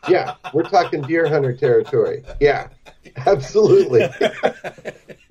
[0.09, 2.23] yeah, we're talking deer hunter territory.
[2.41, 2.69] Yeah,
[3.25, 4.01] absolutely.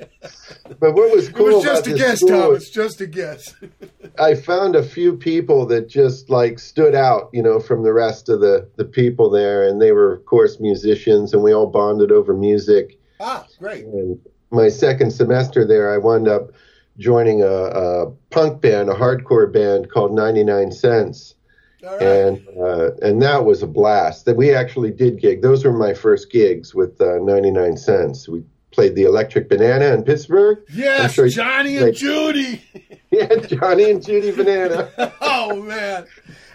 [0.80, 2.70] but what was It cool was just about a guess, school Thomas.
[2.70, 3.54] Just a guess.
[4.18, 8.28] I found a few people that just like stood out, you know, from the rest
[8.28, 12.12] of the the people there, and they were, of course, musicians, and we all bonded
[12.12, 12.98] over music.
[13.20, 13.84] ah, great.
[13.84, 14.18] And
[14.50, 16.50] my second semester there, I wound up
[16.98, 21.34] joining a, a punk band, a hardcore band called 99 Cents,
[21.82, 22.02] All right.
[22.02, 24.26] and uh, and that was a blast.
[24.26, 25.40] That we actually did gig.
[25.42, 28.28] Those were my first gigs with uh, 99 Cents.
[28.28, 30.58] We played the Electric Banana in Pittsburgh.
[30.72, 32.62] Yes, sure Johnny and Judy.
[33.12, 34.90] Yeah, Johnny and Judy Banana.
[35.20, 36.06] oh man,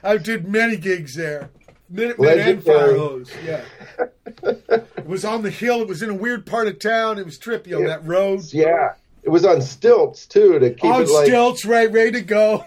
[0.03, 1.51] I did many gigs there.
[1.87, 3.31] Minutemen and Fire Hose.
[3.45, 3.61] Yeah.
[4.41, 5.81] it was on the hill.
[5.83, 7.19] It was in a weird part of town.
[7.19, 7.89] It was trippy on Yeah.
[7.89, 8.41] that road.
[8.51, 11.27] Yeah, it was on stilts too to keep on it like.
[11.27, 12.65] stilts, right, ready to go.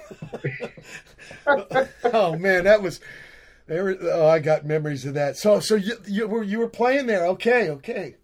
[2.04, 3.00] oh man, that was.
[3.66, 5.36] There were, oh, I got memories of that.
[5.36, 7.26] So, so you you were you were playing there?
[7.26, 8.14] Okay, okay.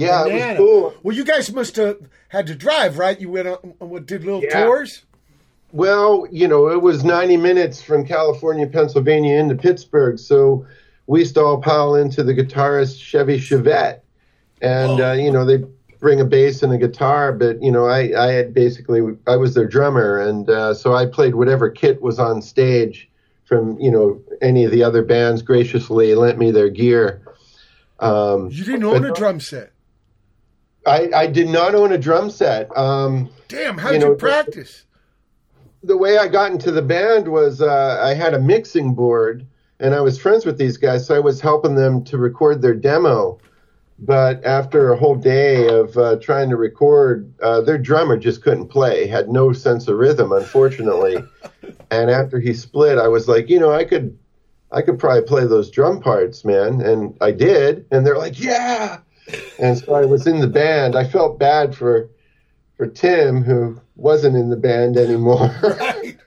[0.00, 0.94] Yeah, it was cool.
[1.02, 1.98] Well, you guys must have
[2.28, 3.18] had to drive, right?
[3.20, 4.64] You went on, on what did little Yeah.
[4.64, 5.04] tours?
[5.72, 10.64] Well, you know, it was 90 minutes from California, Pennsylvania into Pittsburgh, so
[11.06, 14.00] we used to all pile into the guitarist Chevy Chevette,
[14.62, 15.10] and Whoa.
[15.10, 15.64] uh, you know they
[15.98, 19.54] bring a bass and a guitar, but you know I I had basically I was
[19.54, 23.08] their drummer, and uh, so I played whatever kit was on stage
[23.44, 27.22] from you know any of the other bands graciously lent me their gear.
[28.00, 29.72] Um, You didn't own a drum set.
[30.86, 32.76] I, I did not own a drum set.
[32.76, 34.84] Um, Damn, how did You you, practice?
[35.82, 39.46] the way I got into the band was uh, I had a mixing board
[39.78, 42.74] and I was friends with these guys, so I was helping them to record their
[42.74, 43.38] demo.
[43.98, 48.68] But after a whole day of uh, trying to record, uh, their drummer just couldn't
[48.68, 51.16] play, had no sense of rhythm, unfortunately.
[51.90, 54.18] and after he split, I was like, you know, I could,
[54.70, 57.86] I could probably play those drum parts, man, and I did.
[57.90, 58.98] And they're like, yeah.
[59.58, 60.96] And so I was in the band.
[60.96, 62.08] I felt bad for,
[62.76, 65.54] for Tim, who wasn't in the band anymore.
[65.62, 66.18] Right.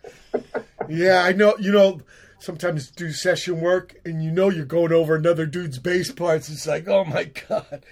[0.88, 1.56] yeah, I know.
[1.60, 2.02] You know,
[2.40, 6.50] sometimes do session work, and you know you're going over another dude's bass parts.
[6.50, 7.84] It's like, oh my god.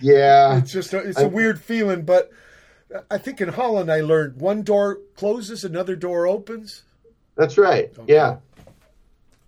[0.00, 0.58] yeah.
[0.58, 2.30] It's just a, it's a weird feeling, but
[3.10, 6.82] I think in Holland I learned one door closes, another door opens.
[7.36, 7.92] That's right.
[8.06, 8.36] Yeah.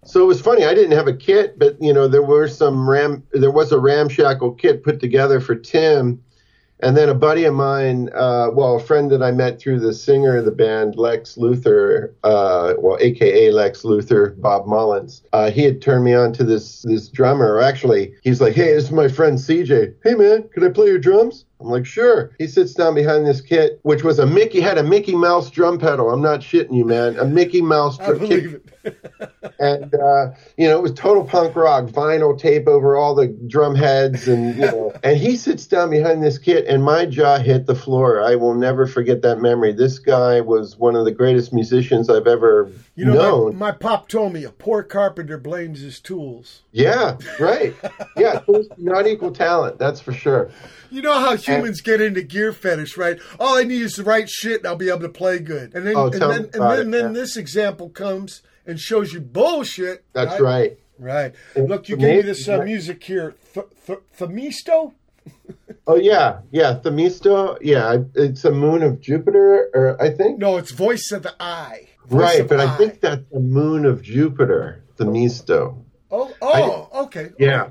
[0.07, 0.65] So it was funny.
[0.65, 3.23] I didn't have a kit, but you know there were some ram.
[3.33, 6.23] There was a ramshackle kit put together for Tim,
[6.81, 9.95] and then a buddy of mine, uh, well, a friend that I met through the
[9.95, 15.23] singer of the band, Lex Luthor, uh, well, AKA Lex Luthor, Bob Mullins.
[15.33, 17.61] Uh, he had turned me on to this this drummer.
[17.61, 19.95] Actually, he's like, "Hey, this is my friend CJ.
[20.05, 23.41] Hey, man, can I play your drums?" I'm like, "Sure." He sits down behind this
[23.41, 26.11] kit, which was a Mickey had a Mickey Mouse drum pedal.
[26.11, 27.19] I'm not shitting you, man.
[27.19, 28.63] A Mickey Mouse drum kit
[29.59, 33.75] and uh, you know it was total punk rock, vinyl tape over all the drum
[33.75, 34.93] heads, and you know.
[35.05, 38.23] And he sits down behind this kit, and my jaw hit the floor.
[38.23, 39.73] I will never forget that memory.
[39.73, 43.57] This guy was one of the greatest musicians I've ever You know, known.
[43.57, 46.63] my, my pop told me a poor carpenter blames his tools.
[46.73, 47.75] Yeah, right.
[48.17, 49.79] Yeah, tools not equal talent.
[49.79, 50.51] That's for sure.
[50.95, 53.19] You know how humans get into gear fetish, right?
[53.41, 55.75] All I need is the right shit, and I'll be able to play good.
[55.75, 57.21] And then, Oh, and then, and then, it, then yeah.
[57.21, 60.05] this example comes and shows you bullshit.
[60.13, 60.79] That's right.
[60.99, 61.35] Right.
[61.57, 64.93] It's Look, you give me this uh, music here, Th- th- Themisto.
[65.87, 66.79] Oh yeah, yeah.
[66.83, 67.59] Themisto.
[67.61, 70.39] Yeah, it's a moon of Jupiter, or I think.
[70.39, 71.89] No, it's voice of the eye.
[72.07, 72.77] Voice right, but I eye.
[72.79, 74.83] think that's the moon of Jupiter.
[74.97, 75.77] Themisto.
[76.11, 77.31] Oh, oh, okay.
[77.39, 77.71] Yeah.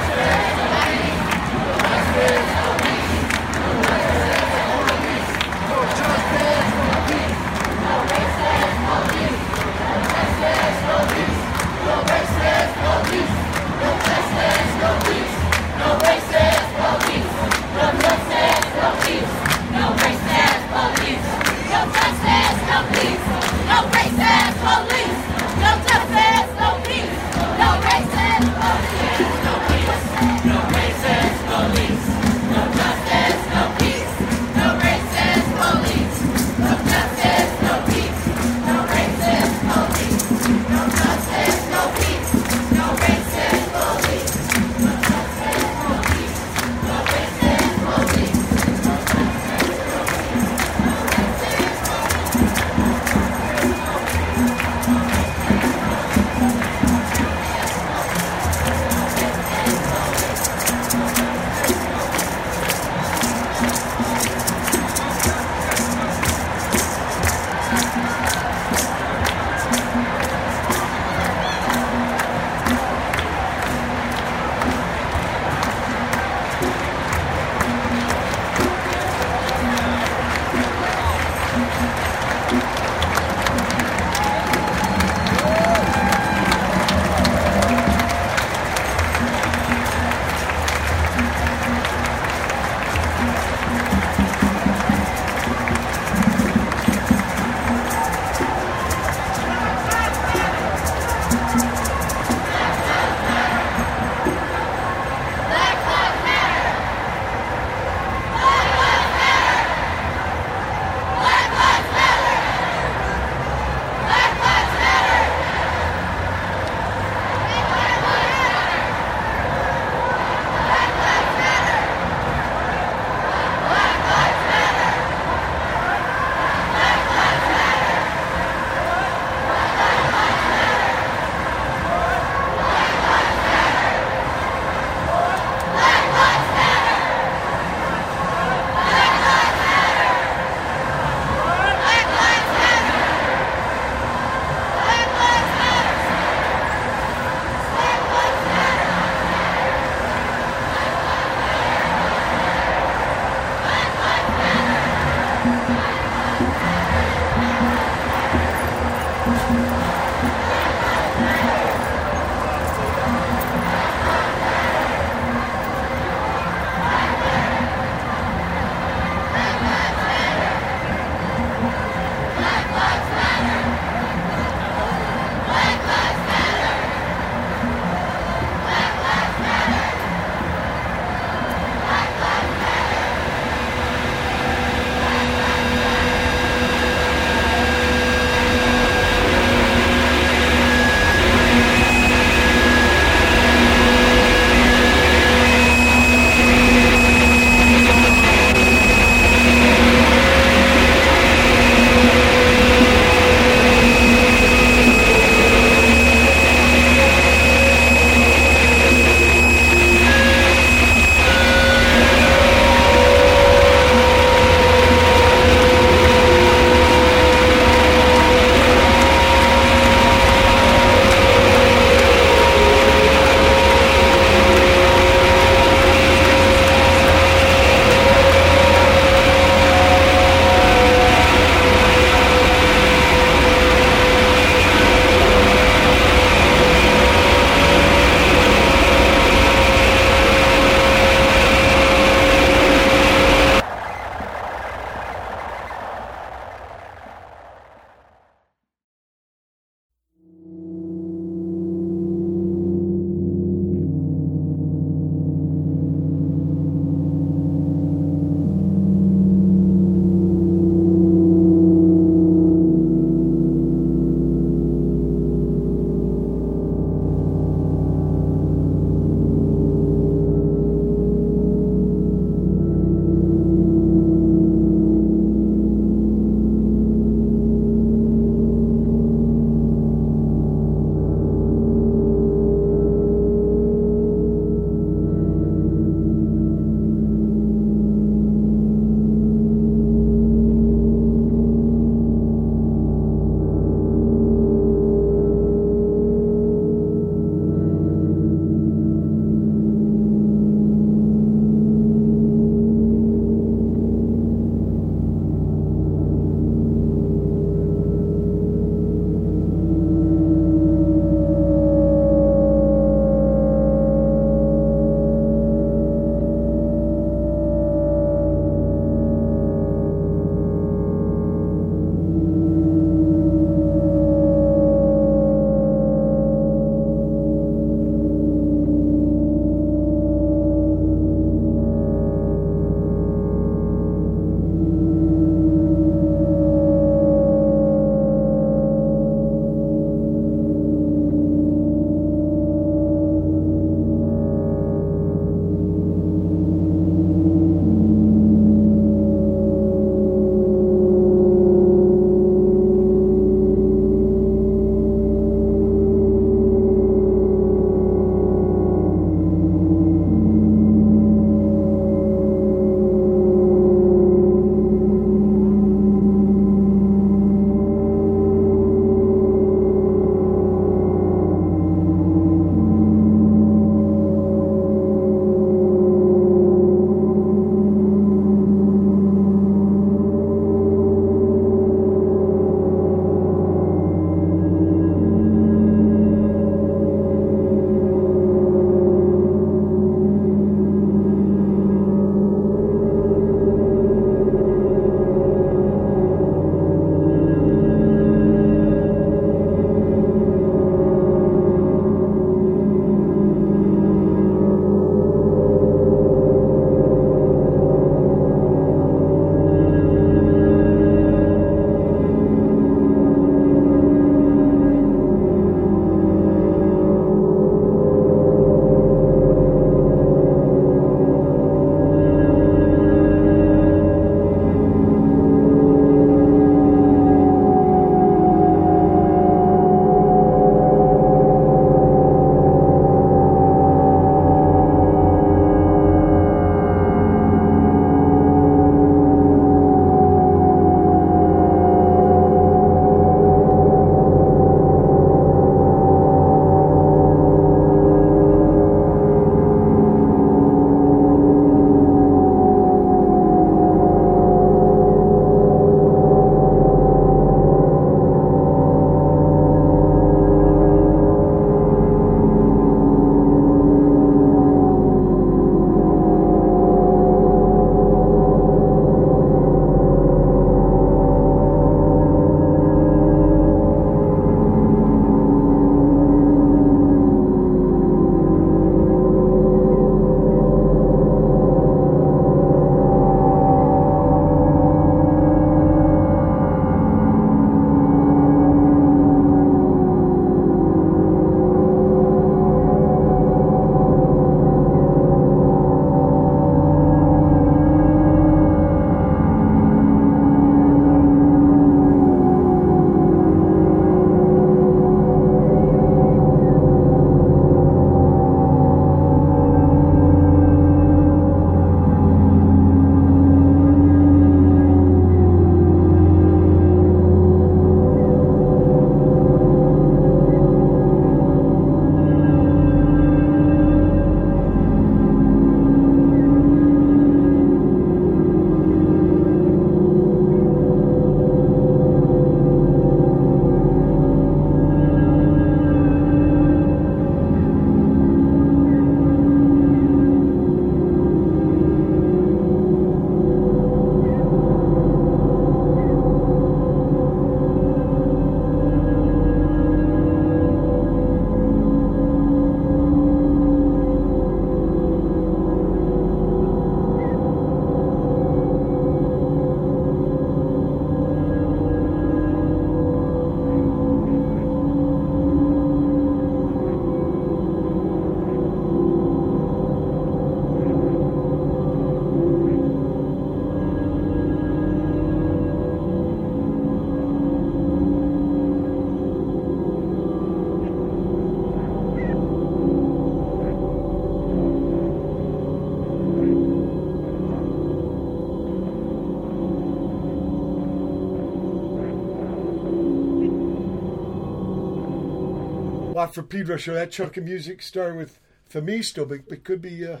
[596.04, 596.74] Watt from Pedro show.
[596.74, 598.20] That chunk of music started with
[598.52, 600.00] Themisto, but it could be uh,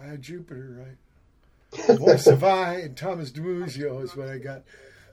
[0.00, 1.98] uh, Jupiter, right?
[1.98, 4.62] Voice of Eye and Thomas Dimuzio is what I got.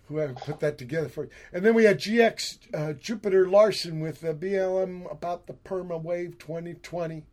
[0.08, 1.30] Whoever put that together for you.
[1.52, 7.26] And then we had GX uh, Jupitter-Larsen with uh, BLM about the Perma Wave 2020.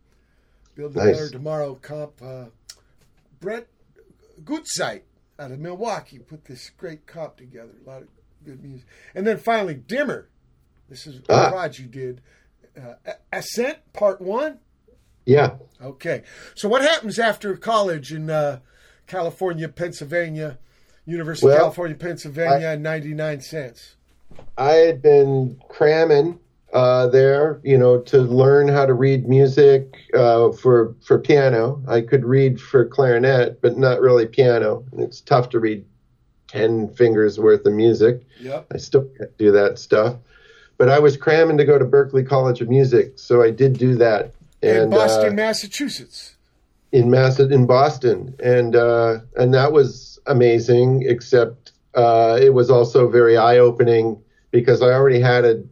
[0.75, 1.17] Build a Nice.
[1.17, 2.23] Better Tomorrow comp.
[2.23, 2.47] Uh,
[3.41, 3.67] Brett
[4.43, 5.03] Gutzeit
[5.39, 7.73] out of Milwaukee put this great comp together.
[7.85, 8.09] A lot of
[8.43, 8.87] good music.
[9.15, 10.29] And then finally, Dimmer.
[10.89, 11.51] This is Ah.
[11.51, 12.21] project you did.
[12.77, 14.59] Uh, Ascent Part 1.
[15.25, 15.55] Yeah.
[15.83, 16.23] Okay.
[16.55, 18.61] So what happens after college in uh,
[19.07, 20.59] California, Pennsylvania,
[21.05, 23.97] University Well, of California, Pennsylvania, and 99 cents?
[24.59, 26.39] I had been cramming
[26.73, 31.83] uh, there, you know, to learn how to read music uh, for for piano.
[31.89, 34.85] I could read for clarinet, but not really piano.
[34.93, 35.85] And it's tough to read
[36.49, 38.23] ten fingers worth of music.
[38.41, 38.67] Yep.
[38.75, 40.17] I still can't do that stuff.
[40.79, 43.95] But I was cramming to go to Berklee College of Music, so I did do
[43.97, 44.33] that.
[44.63, 46.35] In Boston, uh, Massachusetts.
[46.93, 51.05] in Mass in Boston, and uh, and that was amazing.
[51.07, 54.21] Except uh, it was also very eye opening
[54.51, 55.63] because I already had a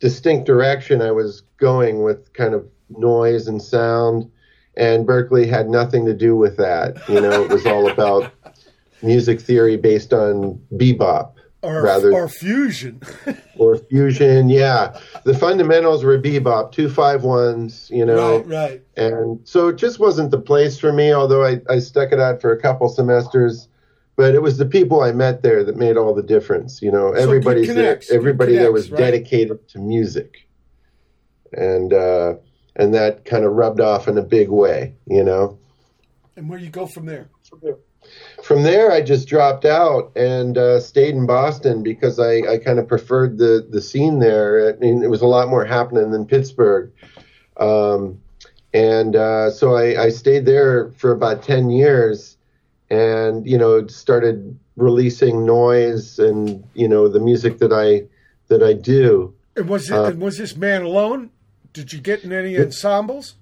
[0.00, 4.30] distinct direction I was going with, kind of noise and sound,
[4.76, 6.96] and Berklee had nothing to do with that.
[7.08, 8.32] You know, it was all about
[9.02, 11.32] music theory based on bebop
[11.62, 13.02] Or, rather or fusion.
[13.58, 14.48] or fusion.
[14.48, 17.90] Yeah, the fundamentals were bebop, two five ones.
[17.92, 18.82] You know, right, right.
[18.96, 22.40] and so it just wasn't the place for me although I, I stuck it out
[22.40, 23.68] for a couple semesters
[24.16, 27.10] but it was the people i met there that made all the difference you know
[27.12, 28.98] good everybody's there, connects, good everybody there connects, was right?
[29.12, 30.46] dedicated to music
[31.52, 32.34] and uh
[32.76, 35.58] and that kind of rubbed off in a big way you know
[36.36, 37.28] And where you go from there?
[37.48, 37.76] from there
[38.58, 43.38] i just dropped out and uh, stayed in boston because i, I kind of preferred
[43.38, 46.90] the, the scene there i mean it was a lot more happening than pittsburgh
[47.56, 48.18] um,
[48.72, 52.36] and uh, so I, I stayed there for about 10 years
[52.88, 58.06] and you know started releasing noise and you know the music that i
[58.48, 59.96] that i do And was it?
[59.96, 61.30] Uh, and was this man alone?
[61.72, 63.34] Did you get in any ensembles?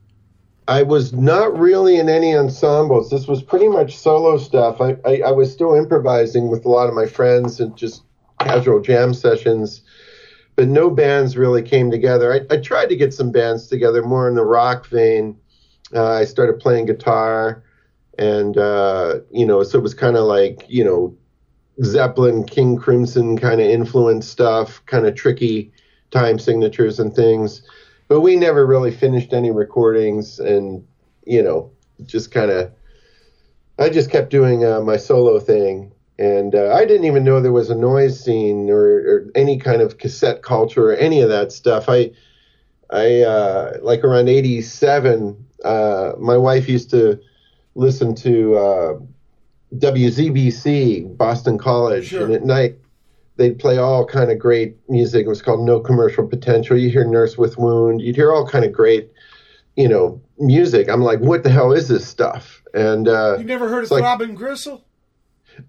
[0.68, 3.08] I was not really in any ensembles.
[3.08, 4.82] This was pretty much solo stuff.
[4.82, 8.02] I, I, I was still improvising with a lot of my friends and just
[8.38, 9.80] casual jam sessions,
[10.56, 12.34] but no bands really came together.
[12.34, 15.38] I, I tried to get some bands together more in the rock vein.
[15.94, 17.64] Uh, I started playing guitar,
[18.18, 21.16] and uh, you know, so it was kind of like you know,
[21.82, 25.72] Zeppelin, King Crimson kind of influence stuff, kind of tricky
[26.10, 27.62] time signatures and things
[28.08, 30.84] but we never really finished any recordings and
[31.26, 31.70] you know
[32.06, 32.72] just kind of
[33.78, 37.52] i just kept doing uh, my solo thing and uh, i didn't even know there
[37.52, 41.52] was a noise scene or, or any kind of cassette culture or any of that
[41.52, 42.10] stuff i
[42.90, 47.20] i uh, like around 87 uh, my wife used to
[47.74, 48.98] listen to uh,
[49.74, 52.24] wzbc boston college Sure.
[52.24, 52.77] and at night
[53.38, 55.24] they'd play all kind of great music.
[55.24, 56.76] It was called No Commercial Potential.
[56.76, 58.02] You hear Nurse with Wound.
[58.02, 59.10] You'd hear all kind of great,
[59.76, 60.88] you know, music.
[60.90, 62.62] I'm like, what the hell is this stuff?
[62.74, 64.84] And uh, You never heard of like- Throbbing Gristle?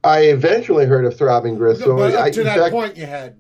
[0.04, 1.96] I eventually heard of Throbbing Gristle.
[1.96, 3.38] but up I, to in that fact, point, you had.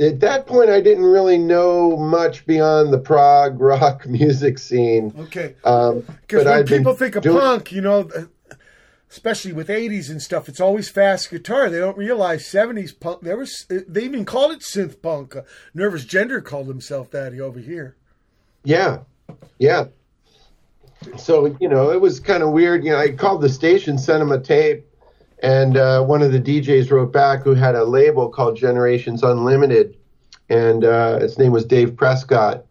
[0.00, 5.12] at that point, I didn't really know much beyond the prog rock music scene.
[5.18, 5.56] Okay.
[5.64, 8.08] Um, Because but when people think of doing- punk, you know,
[9.14, 11.70] especially with '80s and stuff, it's always fast guitar.
[11.70, 13.22] They don't realize '70s punk.
[13.22, 15.36] There was they even called it synth punk.
[15.36, 15.42] Uh,
[15.72, 17.96] Nervous Gender called himself that over here.
[18.64, 18.98] Yeah,
[19.58, 19.86] yeah.
[21.16, 22.84] So you know, it was kind of weird.
[22.84, 24.84] You know, I called the station, sent them a tape,
[25.40, 29.96] and uh, one of the DJs wrote back who had a label called Generations Unlimited,
[30.48, 32.63] and uh, his name was Dave Prescott.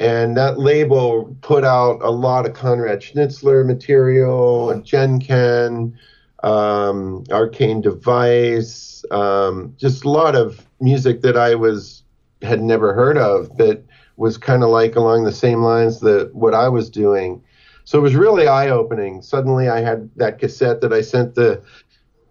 [0.00, 5.96] And that label put out a lot of Conrad Schnitzler material, and Gen Ken,
[6.42, 12.02] um, Arcane Device, um, just a lot of music that I was
[12.40, 13.84] had never heard of that
[14.16, 17.42] was kind of like along the same lines that what I was doing.
[17.84, 19.20] So it was really eye opening.
[19.20, 21.62] Suddenly I had that cassette that I sent the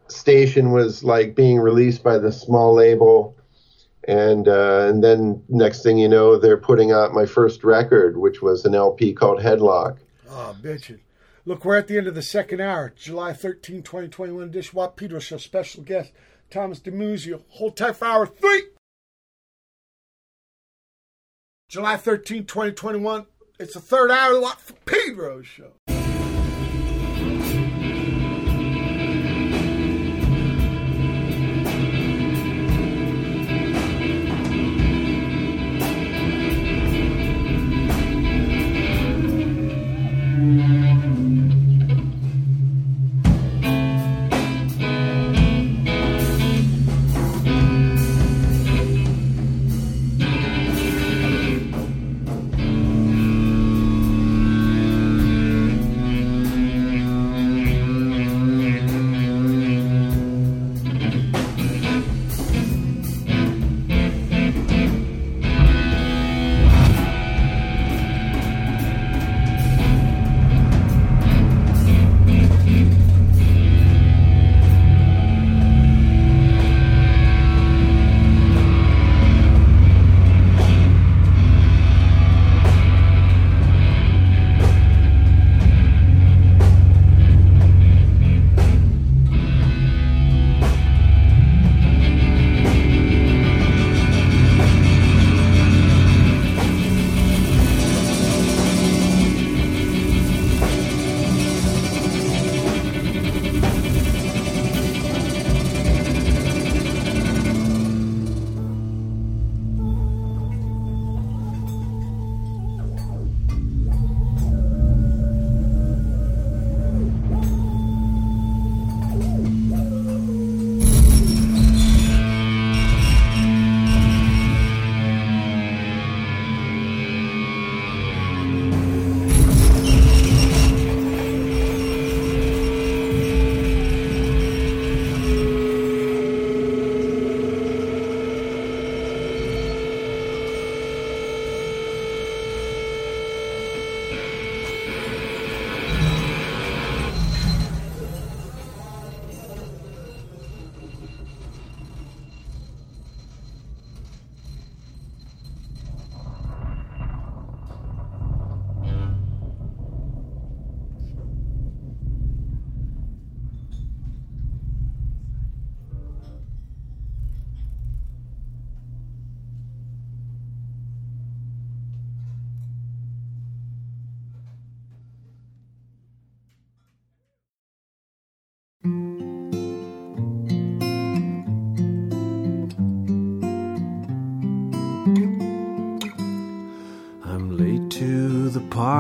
[0.07, 3.35] station was like being released by the small label.
[4.10, 8.41] And uh, and then next thing you know, they're putting out my first record, which
[8.41, 9.99] was an LP called Headlock.
[10.27, 11.02] Oh, bitchin'.
[11.45, 14.76] Look, we're at the end of the second hour, July 13, 2021 edition.
[14.76, 16.11] Watt Pedro Show special guest,
[16.49, 17.44] Thomas Dimuzio.
[17.49, 18.64] Hold tight for hour three.
[21.69, 23.27] July 13, 2021.
[23.60, 25.73] It's the third hour of the Watt Pedro Show.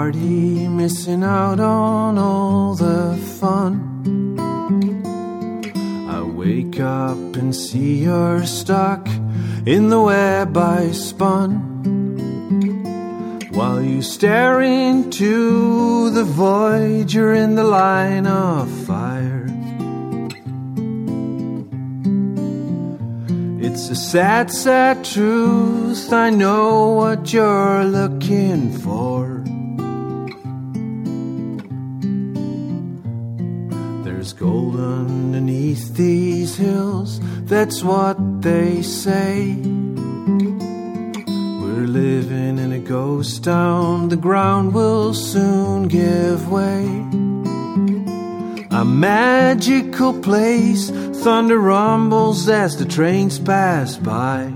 [0.09, 4.39] Party, missing out on all the fun.
[6.09, 9.07] I wake up and see you're stuck
[9.67, 11.67] in the web I spun.
[13.51, 19.45] While you stare into the void, you're in the line of fire.
[23.61, 26.11] It's a sad, sad truth.
[26.11, 29.48] I know what you're looking for.
[34.39, 39.53] Gold underneath these hills, that's what they say.
[41.61, 46.85] We're living in a ghost town, the ground will soon give way.
[48.71, 54.53] A magical place, thunder rumbles as the trains pass by.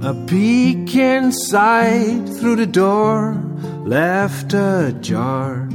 [0.00, 3.47] A peek inside through the door,
[3.84, 5.68] left ajar.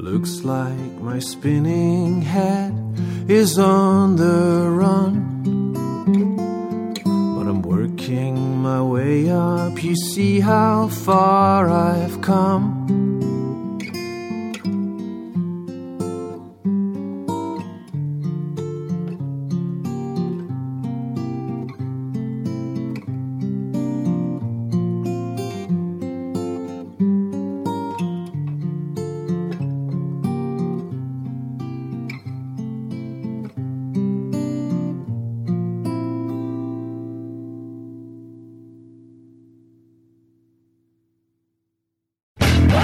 [0.00, 1.87] Looks like my spinning
[3.28, 5.72] is on the run.
[7.04, 9.84] But I'm working my way up.
[9.84, 12.77] You see how far I've come.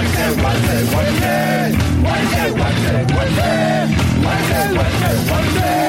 [0.05, 1.71] one day, one day, one day,
[2.03, 3.87] one day, one day,
[4.23, 5.84] one day, one day, one day.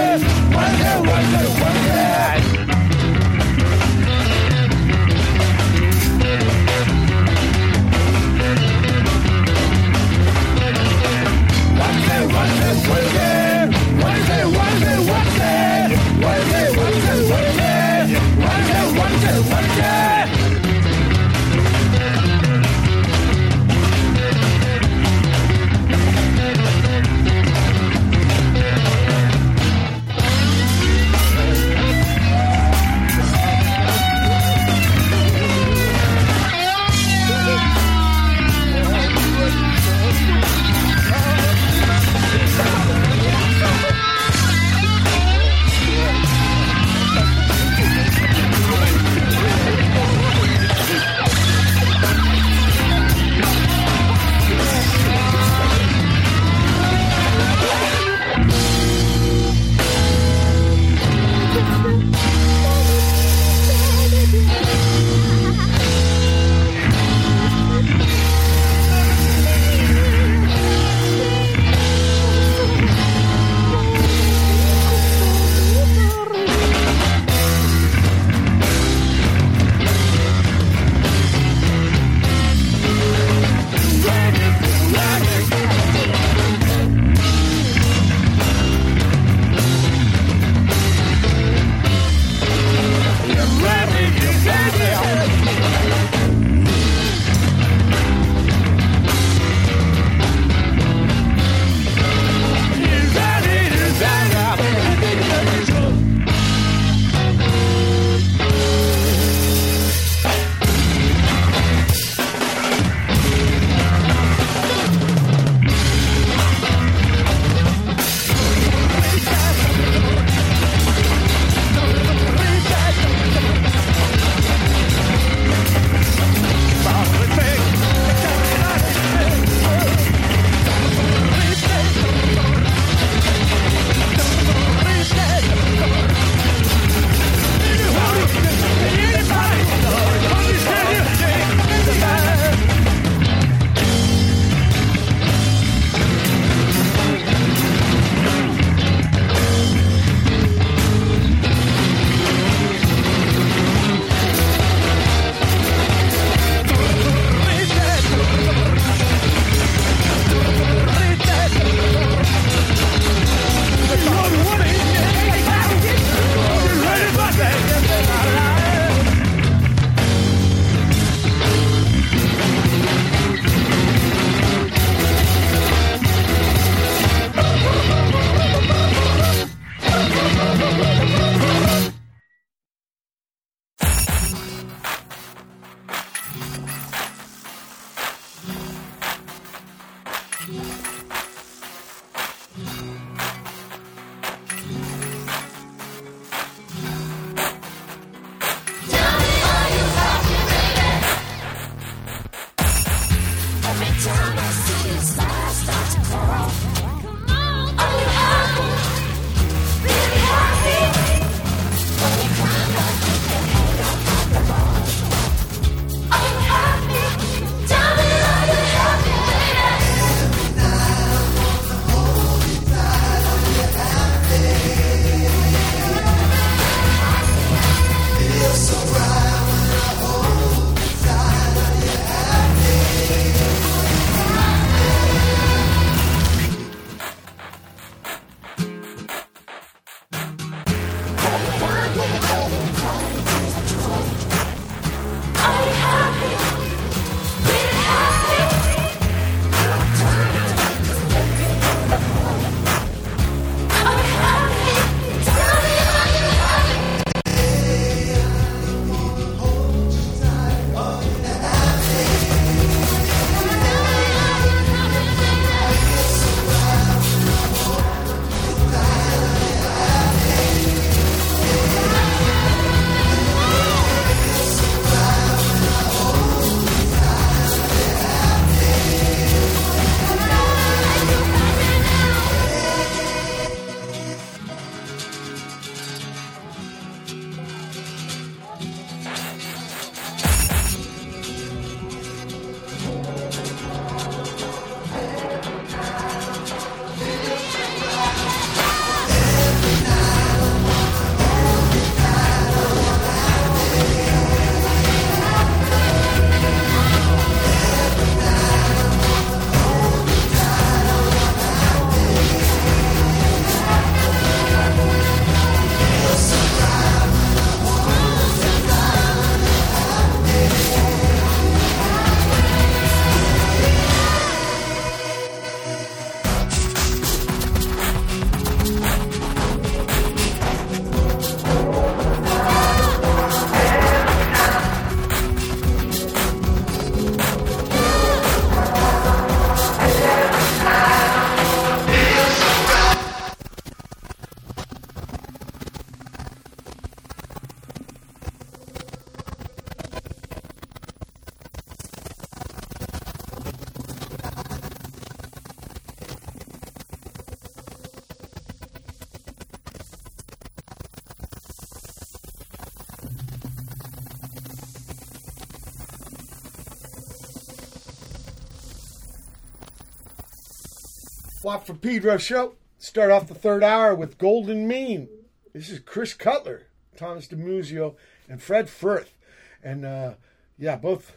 [371.57, 372.55] Flop for Pedro show.
[372.77, 375.09] Start off the third hour with Golden Mean.
[375.55, 376.67] This is Chris Cutler,
[376.99, 377.95] Thomas Dimuzio,
[378.29, 379.17] and Fred Frith.
[379.65, 380.15] And uh,
[380.59, 381.17] yeah, both,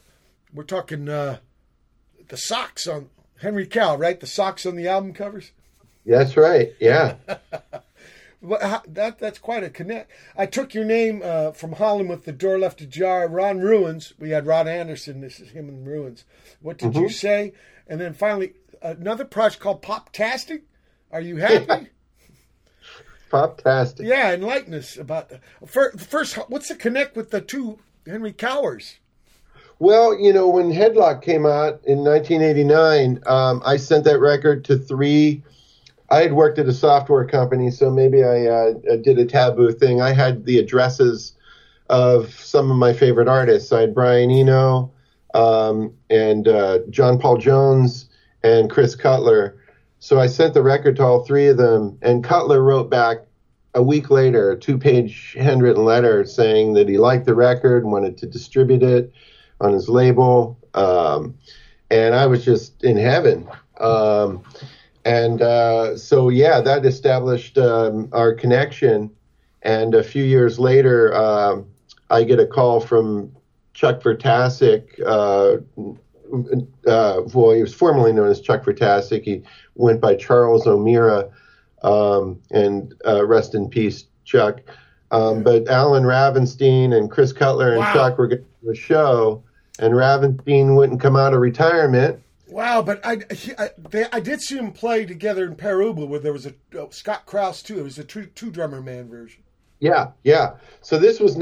[0.53, 1.39] we're talking uh,
[2.29, 3.09] the socks on
[3.41, 4.17] Henry Cow, right?
[4.17, 5.51] The socks on the album covers.
[6.05, 6.69] That's right.
[6.79, 7.15] Yeah.
[8.61, 10.09] How- that that's quite a connect.
[10.37, 13.27] I took your name uh, from Holland with the door left ajar.
[13.27, 14.13] Ron Ruins.
[14.17, 15.19] We had Ron Anderson.
[15.19, 16.23] This is him in Ruins.
[16.61, 17.51] What did you say?
[17.87, 20.61] And then finally, another project called Pop Poptastic.
[21.11, 21.88] Are you happy?
[23.31, 24.07] Fantastic.
[24.07, 25.31] yeah, enlighten us about
[25.65, 26.35] first, first.
[26.49, 28.97] What's the connect with the two Henry Cowers?
[29.77, 34.77] Well, you know, when Headlock came out in 1989, um, I sent that record to
[34.77, 35.43] three.
[36.10, 40.01] I had worked at a software company, so maybe I uh, did a taboo thing.
[40.01, 41.34] I had the addresses
[41.88, 43.72] of some of my favorite artists.
[43.72, 44.91] I had Brian Eno
[45.34, 48.09] um, and uh, John Paul Jones
[48.43, 49.57] and Chris Cutler.
[49.99, 53.17] So I sent the record to all three of them, and Cutler wrote back
[53.75, 58.17] a week later a two-page handwritten letter saying that he liked the record, and wanted
[58.17, 59.13] to distribute it
[59.61, 61.37] on his label, um,
[61.91, 63.47] and I was just in heaven.
[63.79, 64.43] Um,
[65.05, 69.11] and uh, so, yeah, that established um, our connection.
[69.61, 71.65] And a few years later, um,
[72.09, 73.35] I get a call from
[73.73, 75.01] Chuck Vrtacek.
[75.05, 75.57] Uh,
[76.88, 79.23] uh, well, he was formerly known as Chuck Vrtacek.
[79.23, 79.43] He
[79.76, 81.30] went by Charles O'Meara,
[81.84, 84.61] um, and uh, rest in peace, Chuck.
[85.11, 87.93] Um, but Allen Ravenstine and Chris Cutler and Wow.
[87.93, 89.43] Chuck were going to do a show,
[89.80, 92.22] and Ravenstein wouldn't come out of retirement.
[92.47, 96.07] Wow, but I, he, I, they, I did see them play together in Pere Ubu
[96.07, 97.80] where there was a uh, Scott Krauss too.
[97.80, 99.43] It was a two, two drummer man version.
[99.80, 100.56] Yeah, yeah.
[100.81, 101.38] So this was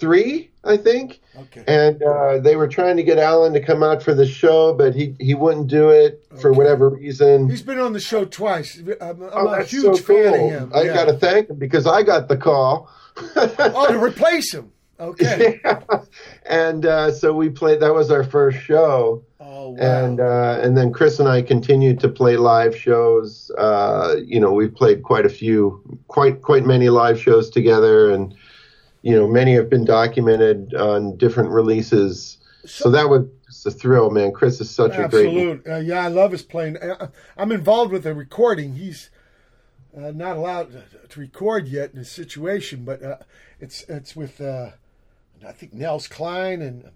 [0.00, 1.20] three, I think.
[1.36, 1.64] Okay.
[1.68, 4.94] And uh, they were trying to get Alan to come out for the show, but
[4.94, 7.48] he, he wouldn't do it for whatever reason.
[7.48, 8.78] He's been on the show twice.
[9.00, 10.72] I'm, I'm oh, a huge so fan of him.
[10.74, 10.94] I yeah.
[10.94, 12.90] got to thank him because I got the call.
[13.36, 14.72] Oh, to replace him.
[14.98, 15.60] Okay.
[15.64, 15.80] Yeah.
[16.46, 17.80] And uh, so we played.
[17.80, 19.76] That was our first show, Oh wow.
[19.78, 23.50] and uh, and then Chris and I continued to play live shows.
[23.58, 28.34] Uh, you know, we've played quite a few, quite quite many live shows together, and
[29.02, 32.38] you know, many have been documented on different releases.
[32.66, 34.32] So that was just a thrill, man.
[34.32, 35.26] Chris is such a great.
[35.26, 35.66] Absolute.
[35.66, 36.76] Uh, yeah, I love his playing.
[36.76, 38.74] Uh, I'm involved with the recording.
[38.74, 39.10] He's
[39.96, 40.72] uh, not allowed
[41.08, 43.16] to, record yet in his situation, but uh,
[43.58, 44.70] it's it's with uh,
[45.46, 46.90] I think Nels Cline and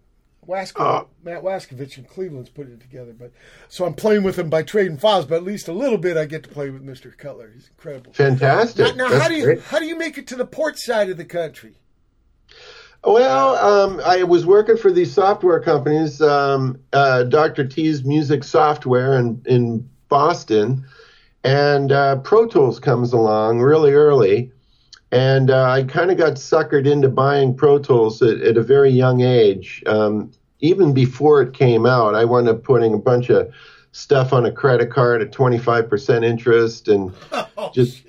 [0.46, 1.08] Wasko, Oh.
[1.22, 3.12] Matt Waskovich in Cleveland's putting it together.
[3.12, 3.32] But
[3.68, 6.26] so I'm playing with him by trading files, but at least a little bit I
[6.26, 7.16] get to play with Mr.
[7.16, 7.50] Cutler.
[7.52, 8.12] He's incredible.
[8.12, 8.94] Fantastic.
[8.96, 9.62] Now, now how do you great.
[9.62, 11.76] how do you make it to the port side of the country?
[13.06, 17.66] Well, um, I was working for these software companies, um, uh, Dr.
[17.66, 20.86] T's Music Software in, in Boston,
[21.42, 24.50] and uh, Pro Tools comes along really early.
[25.12, 28.90] And uh, I kind of got suckered into buying Pro Tools at, at a very
[28.90, 29.82] young age.
[29.86, 33.52] Um, even before it came out, I wound up putting a bunch of
[33.92, 37.12] stuff on a credit card at 25% interest and
[37.56, 38.02] Oh, just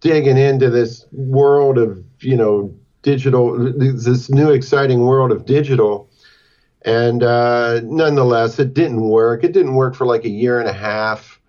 [0.00, 6.08] digging into this world of you know digital this new exciting world of digital.
[6.82, 9.44] And uh, nonetheless it didn't work.
[9.44, 11.40] It didn't work for like a year and a half.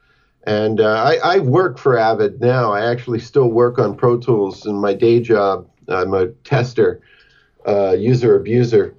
[0.44, 2.72] And uh, I, I work for avid now.
[2.74, 5.70] I actually still work on pro tools in my day job.
[5.88, 7.02] I'm a tester
[7.68, 8.96] uh, user abuser.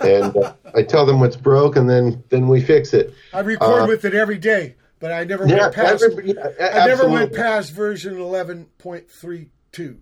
[0.00, 3.14] And uh, i tell them what's broke and then then we fix it.
[3.32, 6.02] I record Uh, with it every day, but I never yeah, went past.
[6.02, 9.98] every- yeah, I never went past version eleven point three two.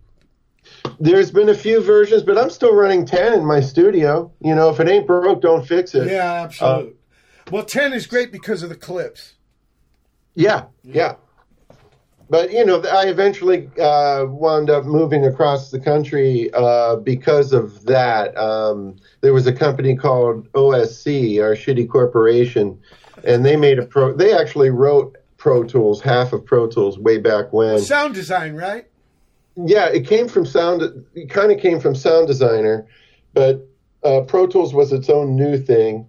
[0.99, 4.33] There's been a few versions, but I'm still running 10 in my studio.
[4.41, 6.09] You know, if it ain't broke, don't fix it.
[6.11, 6.95] Yeah, absolutely.
[7.51, 9.35] well, ten is great because of the clips.
[10.35, 11.15] Yeah, yeah.
[12.29, 17.87] But, you know, I eventually uh, wound up moving across the country uh, because of
[17.87, 18.37] that.
[18.39, 22.79] Um, there was a company called OSC, our shitty corporation,
[23.25, 24.15] and they made a pro.
[24.15, 27.81] They actually wrote Pro Tools, half of Pro Tools, way back when.
[27.81, 28.87] Sound design, right?
[29.57, 30.83] Yeah, it came from sound.
[31.15, 32.87] It kind of came from Sound Designer,
[33.35, 33.67] but
[34.05, 36.07] uh, Pro Tools was its own new thing.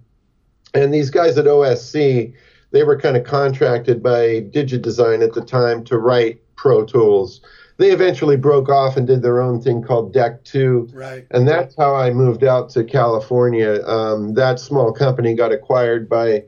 [0.73, 2.33] And these guys at OSC,
[2.71, 7.41] they were kind of contracted by DigiDesign at the time to write Pro Tools.
[7.77, 11.25] They eventually broke off and did their own thing called Deck Two, Right.
[11.31, 13.83] and that's how I moved out to California.
[13.85, 16.43] Um, that small company got acquired by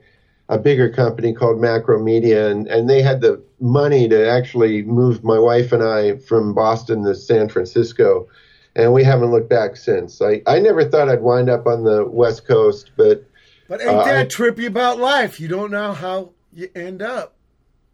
[0.49, 5.40] a bigger company called Macromedia, and, and they had the money to actually move my
[5.40, 8.28] wife and I from Boston to San Francisco.
[8.76, 10.22] And we haven't looked back since.
[10.22, 13.24] I, I never thought I'd wind up on the West Coast, but
[13.70, 15.40] But ain't Uh, that trippy about life?
[15.40, 17.36] You don't know how you end up.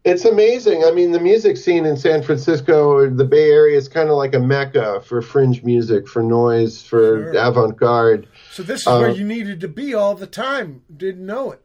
[0.04, 0.82] it's amazing.
[0.84, 4.16] I mean, the music scene in San Francisco or the Bay Area is kind of
[4.16, 7.36] like a mecca for fringe music, for noise, for Sure.
[7.46, 8.26] avant garde.
[8.50, 10.80] So this is where Uh, you needed to be all the time.
[10.96, 11.60] Didn't know it.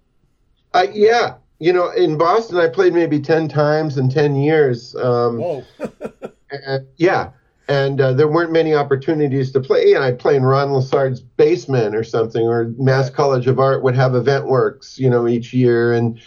[0.75, 4.95] I, yeah, you know, in Boston, I played maybe ten times in ten years.
[4.95, 5.63] Um, Whoa.
[6.51, 7.31] and- yeah,
[7.67, 9.93] and uh, there weren't many opportunities to play.
[9.93, 13.95] And I'd play in Ron Lessard's basement or something, or Mass College of Art would
[13.95, 16.19] have event works, you know, each year, and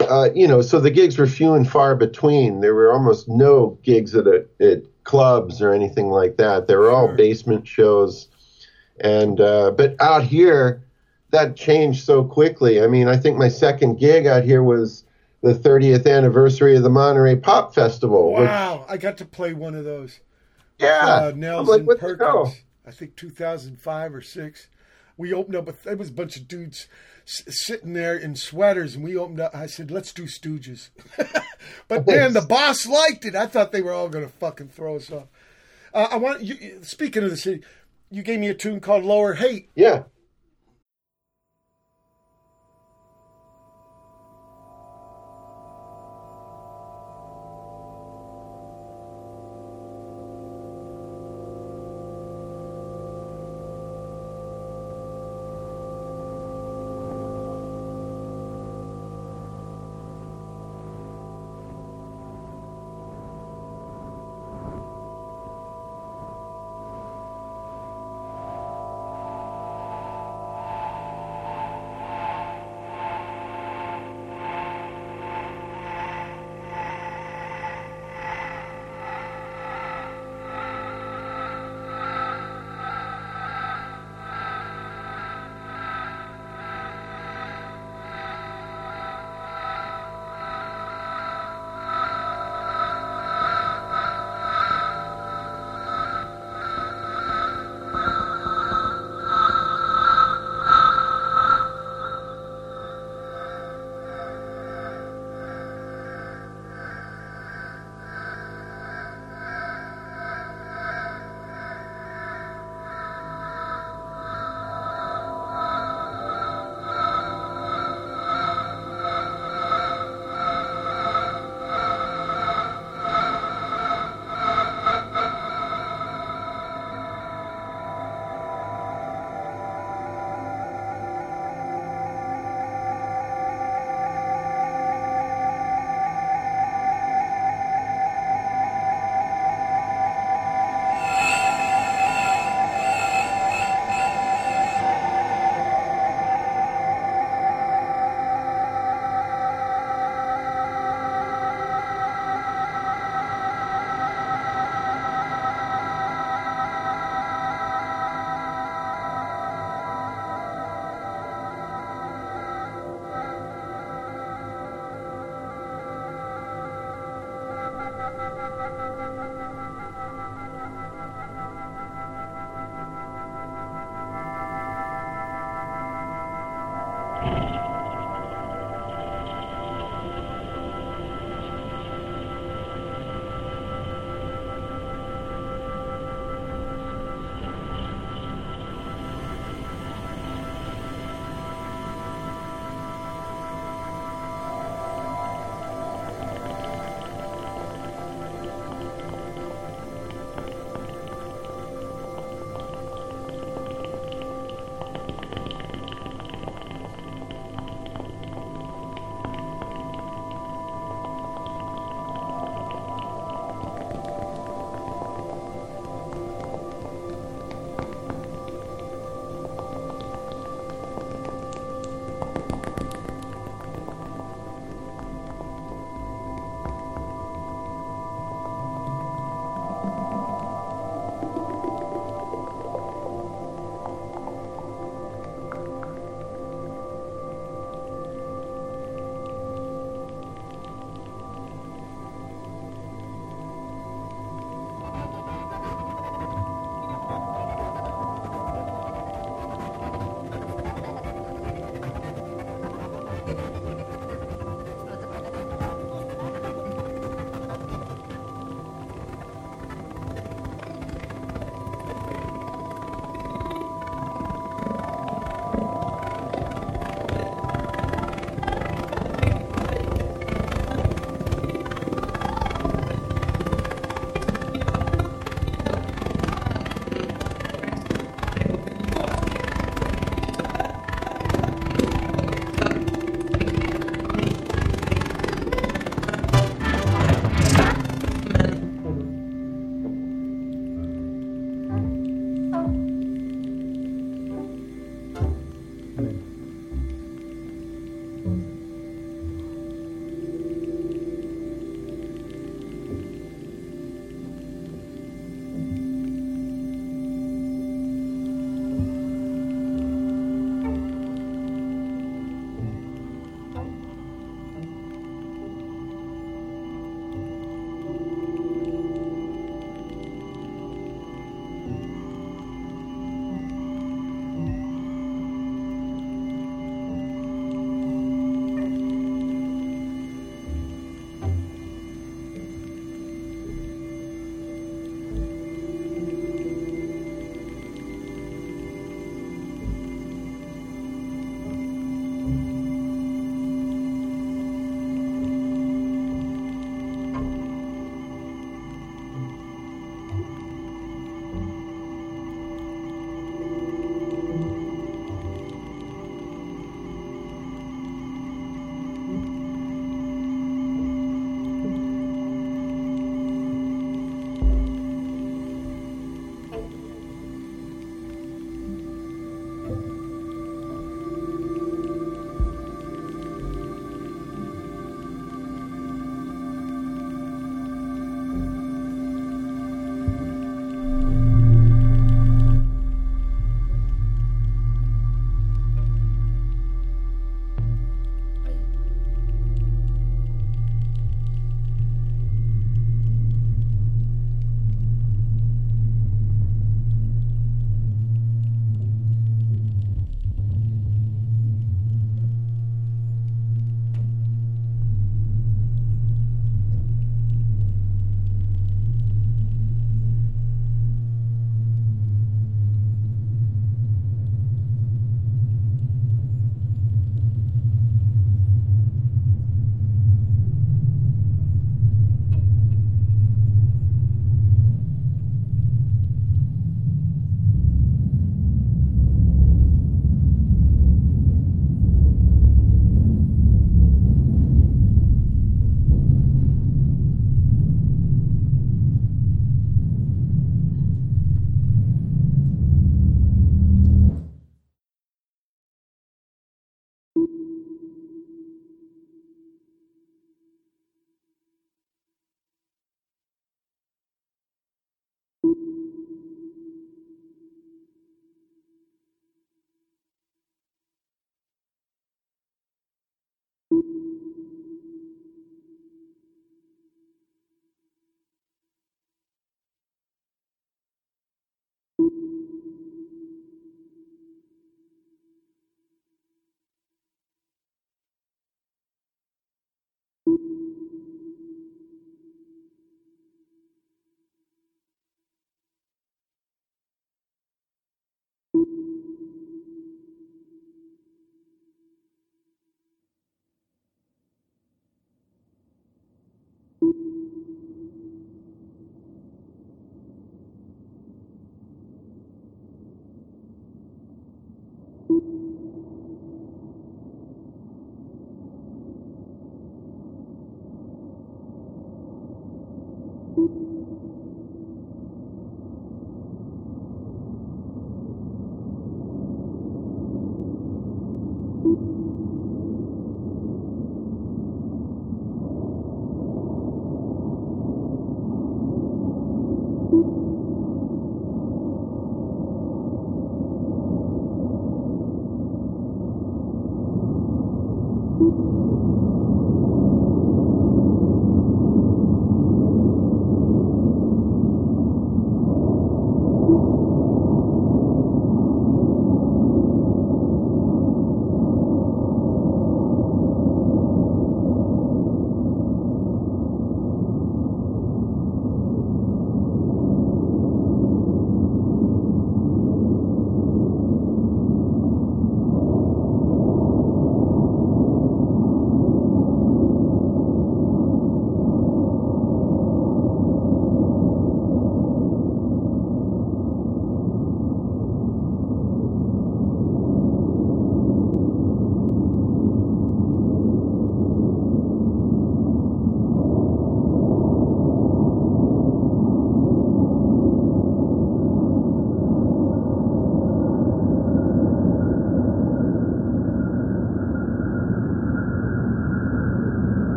[0.00, 2.60] uh, you know, so the gigs were few and far between.
[2.60, 6.68] There were almost no gigs at a, at clubs or anything like that.
[6.68, 7.16] They were all Sure.
[7.16, 8.28] basement shows,
[9.00, 10.82] and uh, but out here,
[11.30, 12.80] that changed so quickly.
[12.82, 15.04] I mean, I think my second gig out here was
[15.42, 18.32] the 30th anniversary of the Monterey Pop Festival.
[18.32, 18.86] which- Wow.
[18.88, 20.20] I got to play one of those.
[20.78, 22.44] yeah, Uh, Nels like, and what the hell?
[22.44, 22.60] Perkins.
[22.86, 24.68] I think 2005 or six.
[25.16, 25.66] We opened up.
[25.66, 26.86] With, it was a bunch of dudes
[27.26, 29.52] s- sitting there in sweaters, and we opened up.
[29.54, 30.90] I said, "Let's do Stooges."
[31.88, 33.34] but man, the boss liked it.
[33.34, 35.24] I thought they were all going to fucking throw us off.
[35.92, 36.78] Uh, I want you.
[36.82, 37.62] Speaking of the city,
[38.10, 40.04] you gave me a tune called "Lower Haight." Yeah.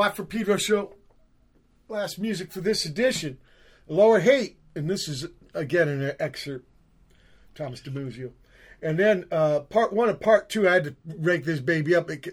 [0.00, 0.94] Watt from Pedro show.
[1.86, 3.36] Last music for this edition.
[3.86, 6.66] Lower Haight, and this is again an excerpt.
[7.54, 8.30] Thomas Dimuzio.
[8.80, 12.10] And then uh, part one and part two, I had to break this baby up.
[12.10, 12.26] It,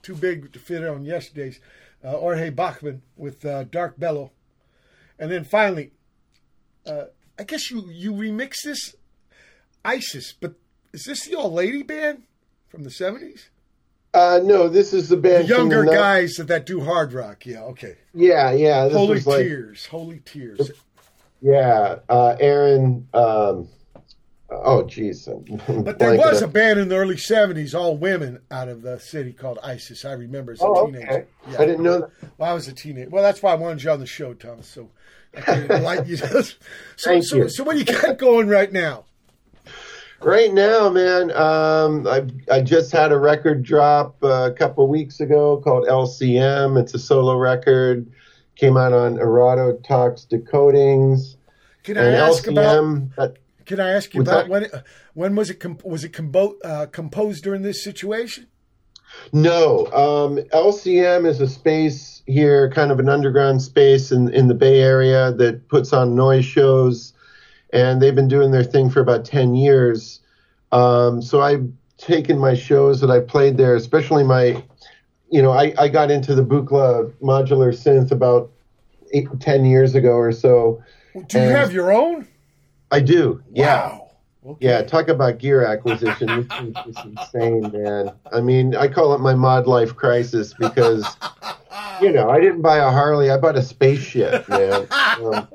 [0.00, 1.60] too big to fit on yesterday's.
[2.02, 4.30] Uh, Jorge Bachmann with uh, Darkbello.
[5.18, 5.90] And then finally,
[6.86, 7.08] uh,
[7.38, 8.94] I guess you, you remix this
[9.84, 10.54] ISIS, but
[10.94, 12.22] is this the old lady band
[12.70, 13.48] from the 70s?
[14.14, 15.48] Uh, no, this is the The band.
[15.48, 17.46] from younger the- guys that, that do hard rock.
[17.46, 17.96] Yeah, okay.
[18.14, 18.84] Yeah, yeah.
[18.84, 19.86] This Holy was like, Tears.
[19.86, 20.70] Holy Tears.
[21.40, 23.08] yeah, uh, Aaron.
[23.14, 23.68] Um,
[24.50, 25.26] oh, jeez.
[25.84, 29.32] But there was a band in the early 70s, all women out of the city
[29.32, 30.04] called ISIS.
[30.04, 31.10] I remember as a Oh, teenager.
[31.10, 31.24] okay.
[31.50, 31.62] Yeah.
[31.62, 32.10] I didn't know that.
[32.36, 33.08] Well, I was a teenager.
[33.08, 34.66] Well, that's why I wanted you on the show, Thomas.
[34.68, 34.90] So
[35.46, 36.16] I you.
[36.18, 36.42] so,
[36.98, 37.48] Thank so, you.
[37.48, 39.06] so what do you got going right now?
[40.24, 45.18] Right now, man, um, I I just had a record drop uh, a couple weeks
[45.18, 46.80] ago called LCM.
[46.80, 48.10] It's a solo record.
[48.54, 51.36] Came out on Errato Talks Decodings.
[51.82, 52.76] Can I ask about?
[52.76, 53.28] LCM, uh,
[53.66, 54.48] Can I ask you about that?
[54.48, 54.62] when?
[54.64, 54.72] It,
[55.14, 55.58] when was it?
[55.58, 58.46] Comp- was it combo- uh, composed during this situation?
[59.32, 64.54] No, um, LCM is a space here, kind of an underground space in, in the
[64.54, 67.12] Bay Area that puts on noise shows,
[67.72, 70.20] and they've been doing their thing for about 10 years.
[70.72, 74.62] Um, so I've taken my shows that I played there, especially my,
[75.30, 78.50] you know, I, I got into the Buchla modular synth about
[79.12, 80.82] eight, 10 years ago or so.
[81.28, 82.26] Do you have your own?
[82.90, 83.92] I do, yeah.
[83.92, 83.98] Wow.
[84.44, 84.66] Okay.
[84.66, 86.26] Yeah, talk about gear acquisition.
[86.36, 88.10] This is just insane, man.
[88.32, 91.16] I mean, I call it my mod life crisis because,
[92.00, 93.30] you know, I didn't buy a Harley.
[93.30, 94.86] I bought a spaceship, man.
[94.90, 95.48] Um,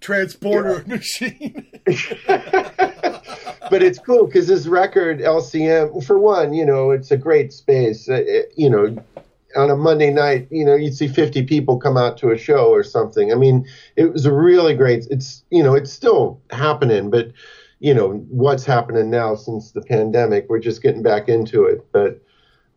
[0.00, 1.66] Transporter machine.
[2.26, 8.08] but it's cool because this record, LCM, for one, you know, it's a great space.
[8.08, 8.96] Uh, it- you know,
[9.56, 12.66] on a Monday night, you know, you'd see 50 people come out to a show
[12.68, 13.32] or something.
[13.32, 13.66] I mean,
[13.96, 17.32] it was a really great, it's, you know, it's still happening, but,
[17.80, 21.86] you know, what's happening now since the pandemic, we're just getting back into it.
[21.90, 22.20] But,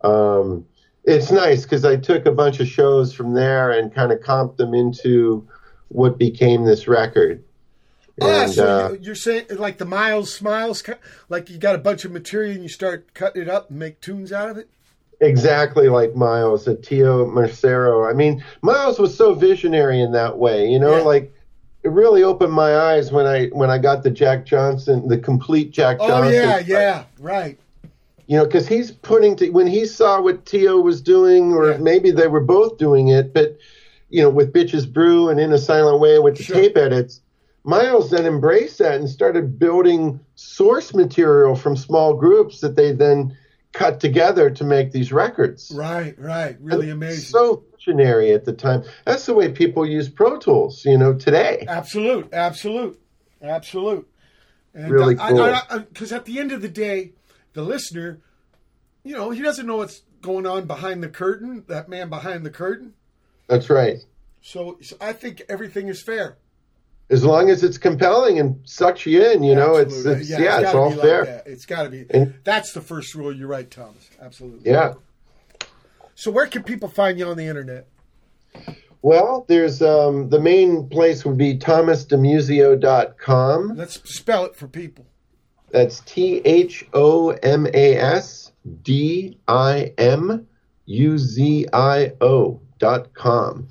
[0.07, 0.65] um,
[1.09, 4.57] it's nice because I took a bunch of shows from there and kind of comped
[4.57, 5.47] them into
[5.89, 7.43] what became this record.
[8.21, 10.83] ah, And, so uh, you- you're saying like the Miles Smiles,
[11.29, 13.99] like you got a bunch of material and you start cutting it up and make
[14.01, 14.69] tunes out of it.
[15.21, 18.09] Exactly like Miles, a Teo Macero.
[18.09, 21.03] I mean, Miles was so visionary in that way, you know, Yeah.
[21.03, 21.33] like
[21.83, 25.71] it really opened my eyes when I when I got the Jack Johnson, the complete
[25.71, 26.25] Jack Johnson.
[26.25, 27.57] Oh yeah, yeah, right.
[28.29, 31.77] You know, because he's putting to when he saw what Teo was doing, or Yeah.
[31.77, 33.57] maybe they were both doing it, but
[34.09, 36.55] you know, with Bitches Brew and In a Silent Way with the Sure.
[36.55, 37.21] tape edits,
[37.63, 43.35] Miles then embraced that and started building source material from small groups that they then
[43.73, 45.71] cut together to make these records.
[45.75, 46.55] Right, right.
[46.61, 47.23] Really amazing.
[47.23, 48.83] So visionary at the time.
[49.05, 51.65] That's the way people use Pro Tools, you know, today.
[51.67, 52.99] Absolute, absolute,
[53.41, 54.07] absolute.
[54.75, 56.17] And Really uh, Because cool.
[56.17, 57.13] at the end of the day,
[57.53, 58.19] the listener,
[59.03, 61.63] you know, he doesn't know what's going on behind the curtain.
[61.67, 62.93] That man behind the curtain.
[63.47, 63.97] That's right.
[64.41, 66.37] So, so I think everything is fair.
[67.09, 70.21] As long as it's compelling and sucks you in, you know, it's, Absolutely.
[70.21, 71.25] it's yeah, it's, gotta all like fair.
[71.25, 71.47] that.
[71.47, 72.05] It's got to be.
[72.11, 73.35] And- That's the first rule.
[73.35, 74.07] You're right, Thomas.
[74.21, 74.69] Absolutely.
[74.69, 74.93] Yeah.
[76.13, 77.87] So where can people find you on the internet?
[79.01, 83.75] Well, there's um, the main place would be thomasdimuzio.com.
[83.75, 85.07] Let's spell it for people.
[85.71, 88.51] That's T H O M A S
[88.83, 90.47] D I M
[90.85, 93.67] U Z I O dot com.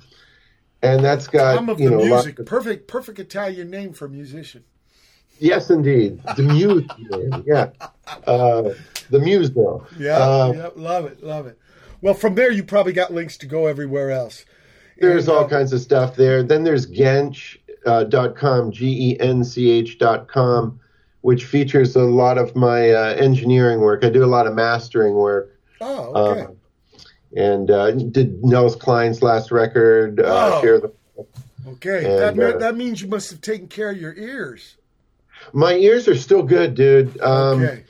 [0.81, 2.39] And that's got Tom of you the know music.
[2.39, 4.63] of- Perfect, perfect Italian name for a musician.
[5.39, 6.85] yes, indeed, the muse,
[7.45, 7.69] yeah,
[8.25, 8.69] uh,
[9.09, 9.85] the muse though.
[9.97, 11.57] Yeah, Uh, yeah, love it, love it.
[12.01, 14.45] Well, from there you probably got links to go everywhere else.
[14.99, 16.43] There's And, all uh, kinds of stuff there.
[16.43, 20.79] Then there's Gench uh, dot com, G E N C H dot com,
[21.21, 24.03] which features a lot of my uh, engineering work.
[24.03, 25.59] I do a lot of mastering work.
[25.81, 26.41] Oh, okay.
[26.41, 26.47] Uh,
[27.35, 30.19] and uh, did Nels Cline's last record.
[30.19, 30.61] Uh, Oh.
[30.61, 30.91] share the,
[31.67, 32.05] okay.
[32.05, 34.75] and, that, uh, that means you must have taken care of your ears.
[35.53, 37.19] my ears are still good, dude.
[37.21, 37.83] Um, okay.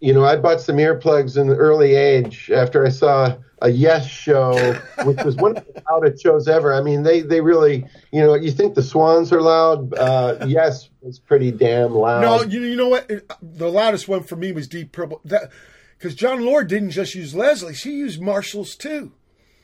[0.00, 4.06] You know, I bought some earplugs in the early age after I saw a Yes
[4.06, 6.74] show, which was one of the loudest shows ever.
[6.74, 9.94] I mean, they they really, you know, you think the Swans are loud?
[9.94, 12.20] Uh, yes was pretty damn loud.
[12.22, 13.10] No, you, you know what?
[13.10, 15.20] It- The loudest one for me was Deep Purple.
[15.24, 19.12] Because Jon Lord didn't just use Leslie, she used Marshalls too.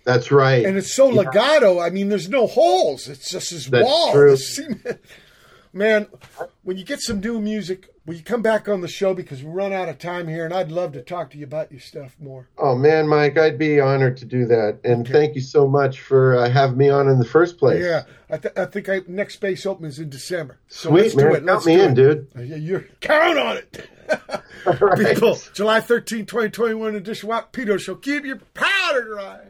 [0.05, 0.65] That's right.
[0.65, 1.79] And it's so legato.
[1.79, 3.07] I mean, there's no holes.
[3.09, 4.13] It's just this That's wall.
[4.13, 4.37] true.
[5.73, 6.07] man,
[6.63, 9.51] when you get some new music, will you come back on the show because we
[9.51, 12.17] run out of time here, and I'd love to talk to you about your stuff
[12.21, 12.49] more.
[12.59, 16.37] Oh man, Mike, I'd be honored to do that, and thank you so much for
[16.37, 17.83] uh, having me on in the first place.
[17.85, 20.59] Yeah, I, th- I think I, next space open is in December.
[20.69, 21.37] So Sweet let's man, do it.
[21.39, 21.95] count Let's me do in, it.
[21.95, 22.29] dude.
[22.37, 23.89] Uh, you're count on it.
[24.65, 25.15] Right.
[25.15, 27.97] People, July 13, 2021 edition Watt Pedro Show.
[27.97, 29.41] Keep your powder dry.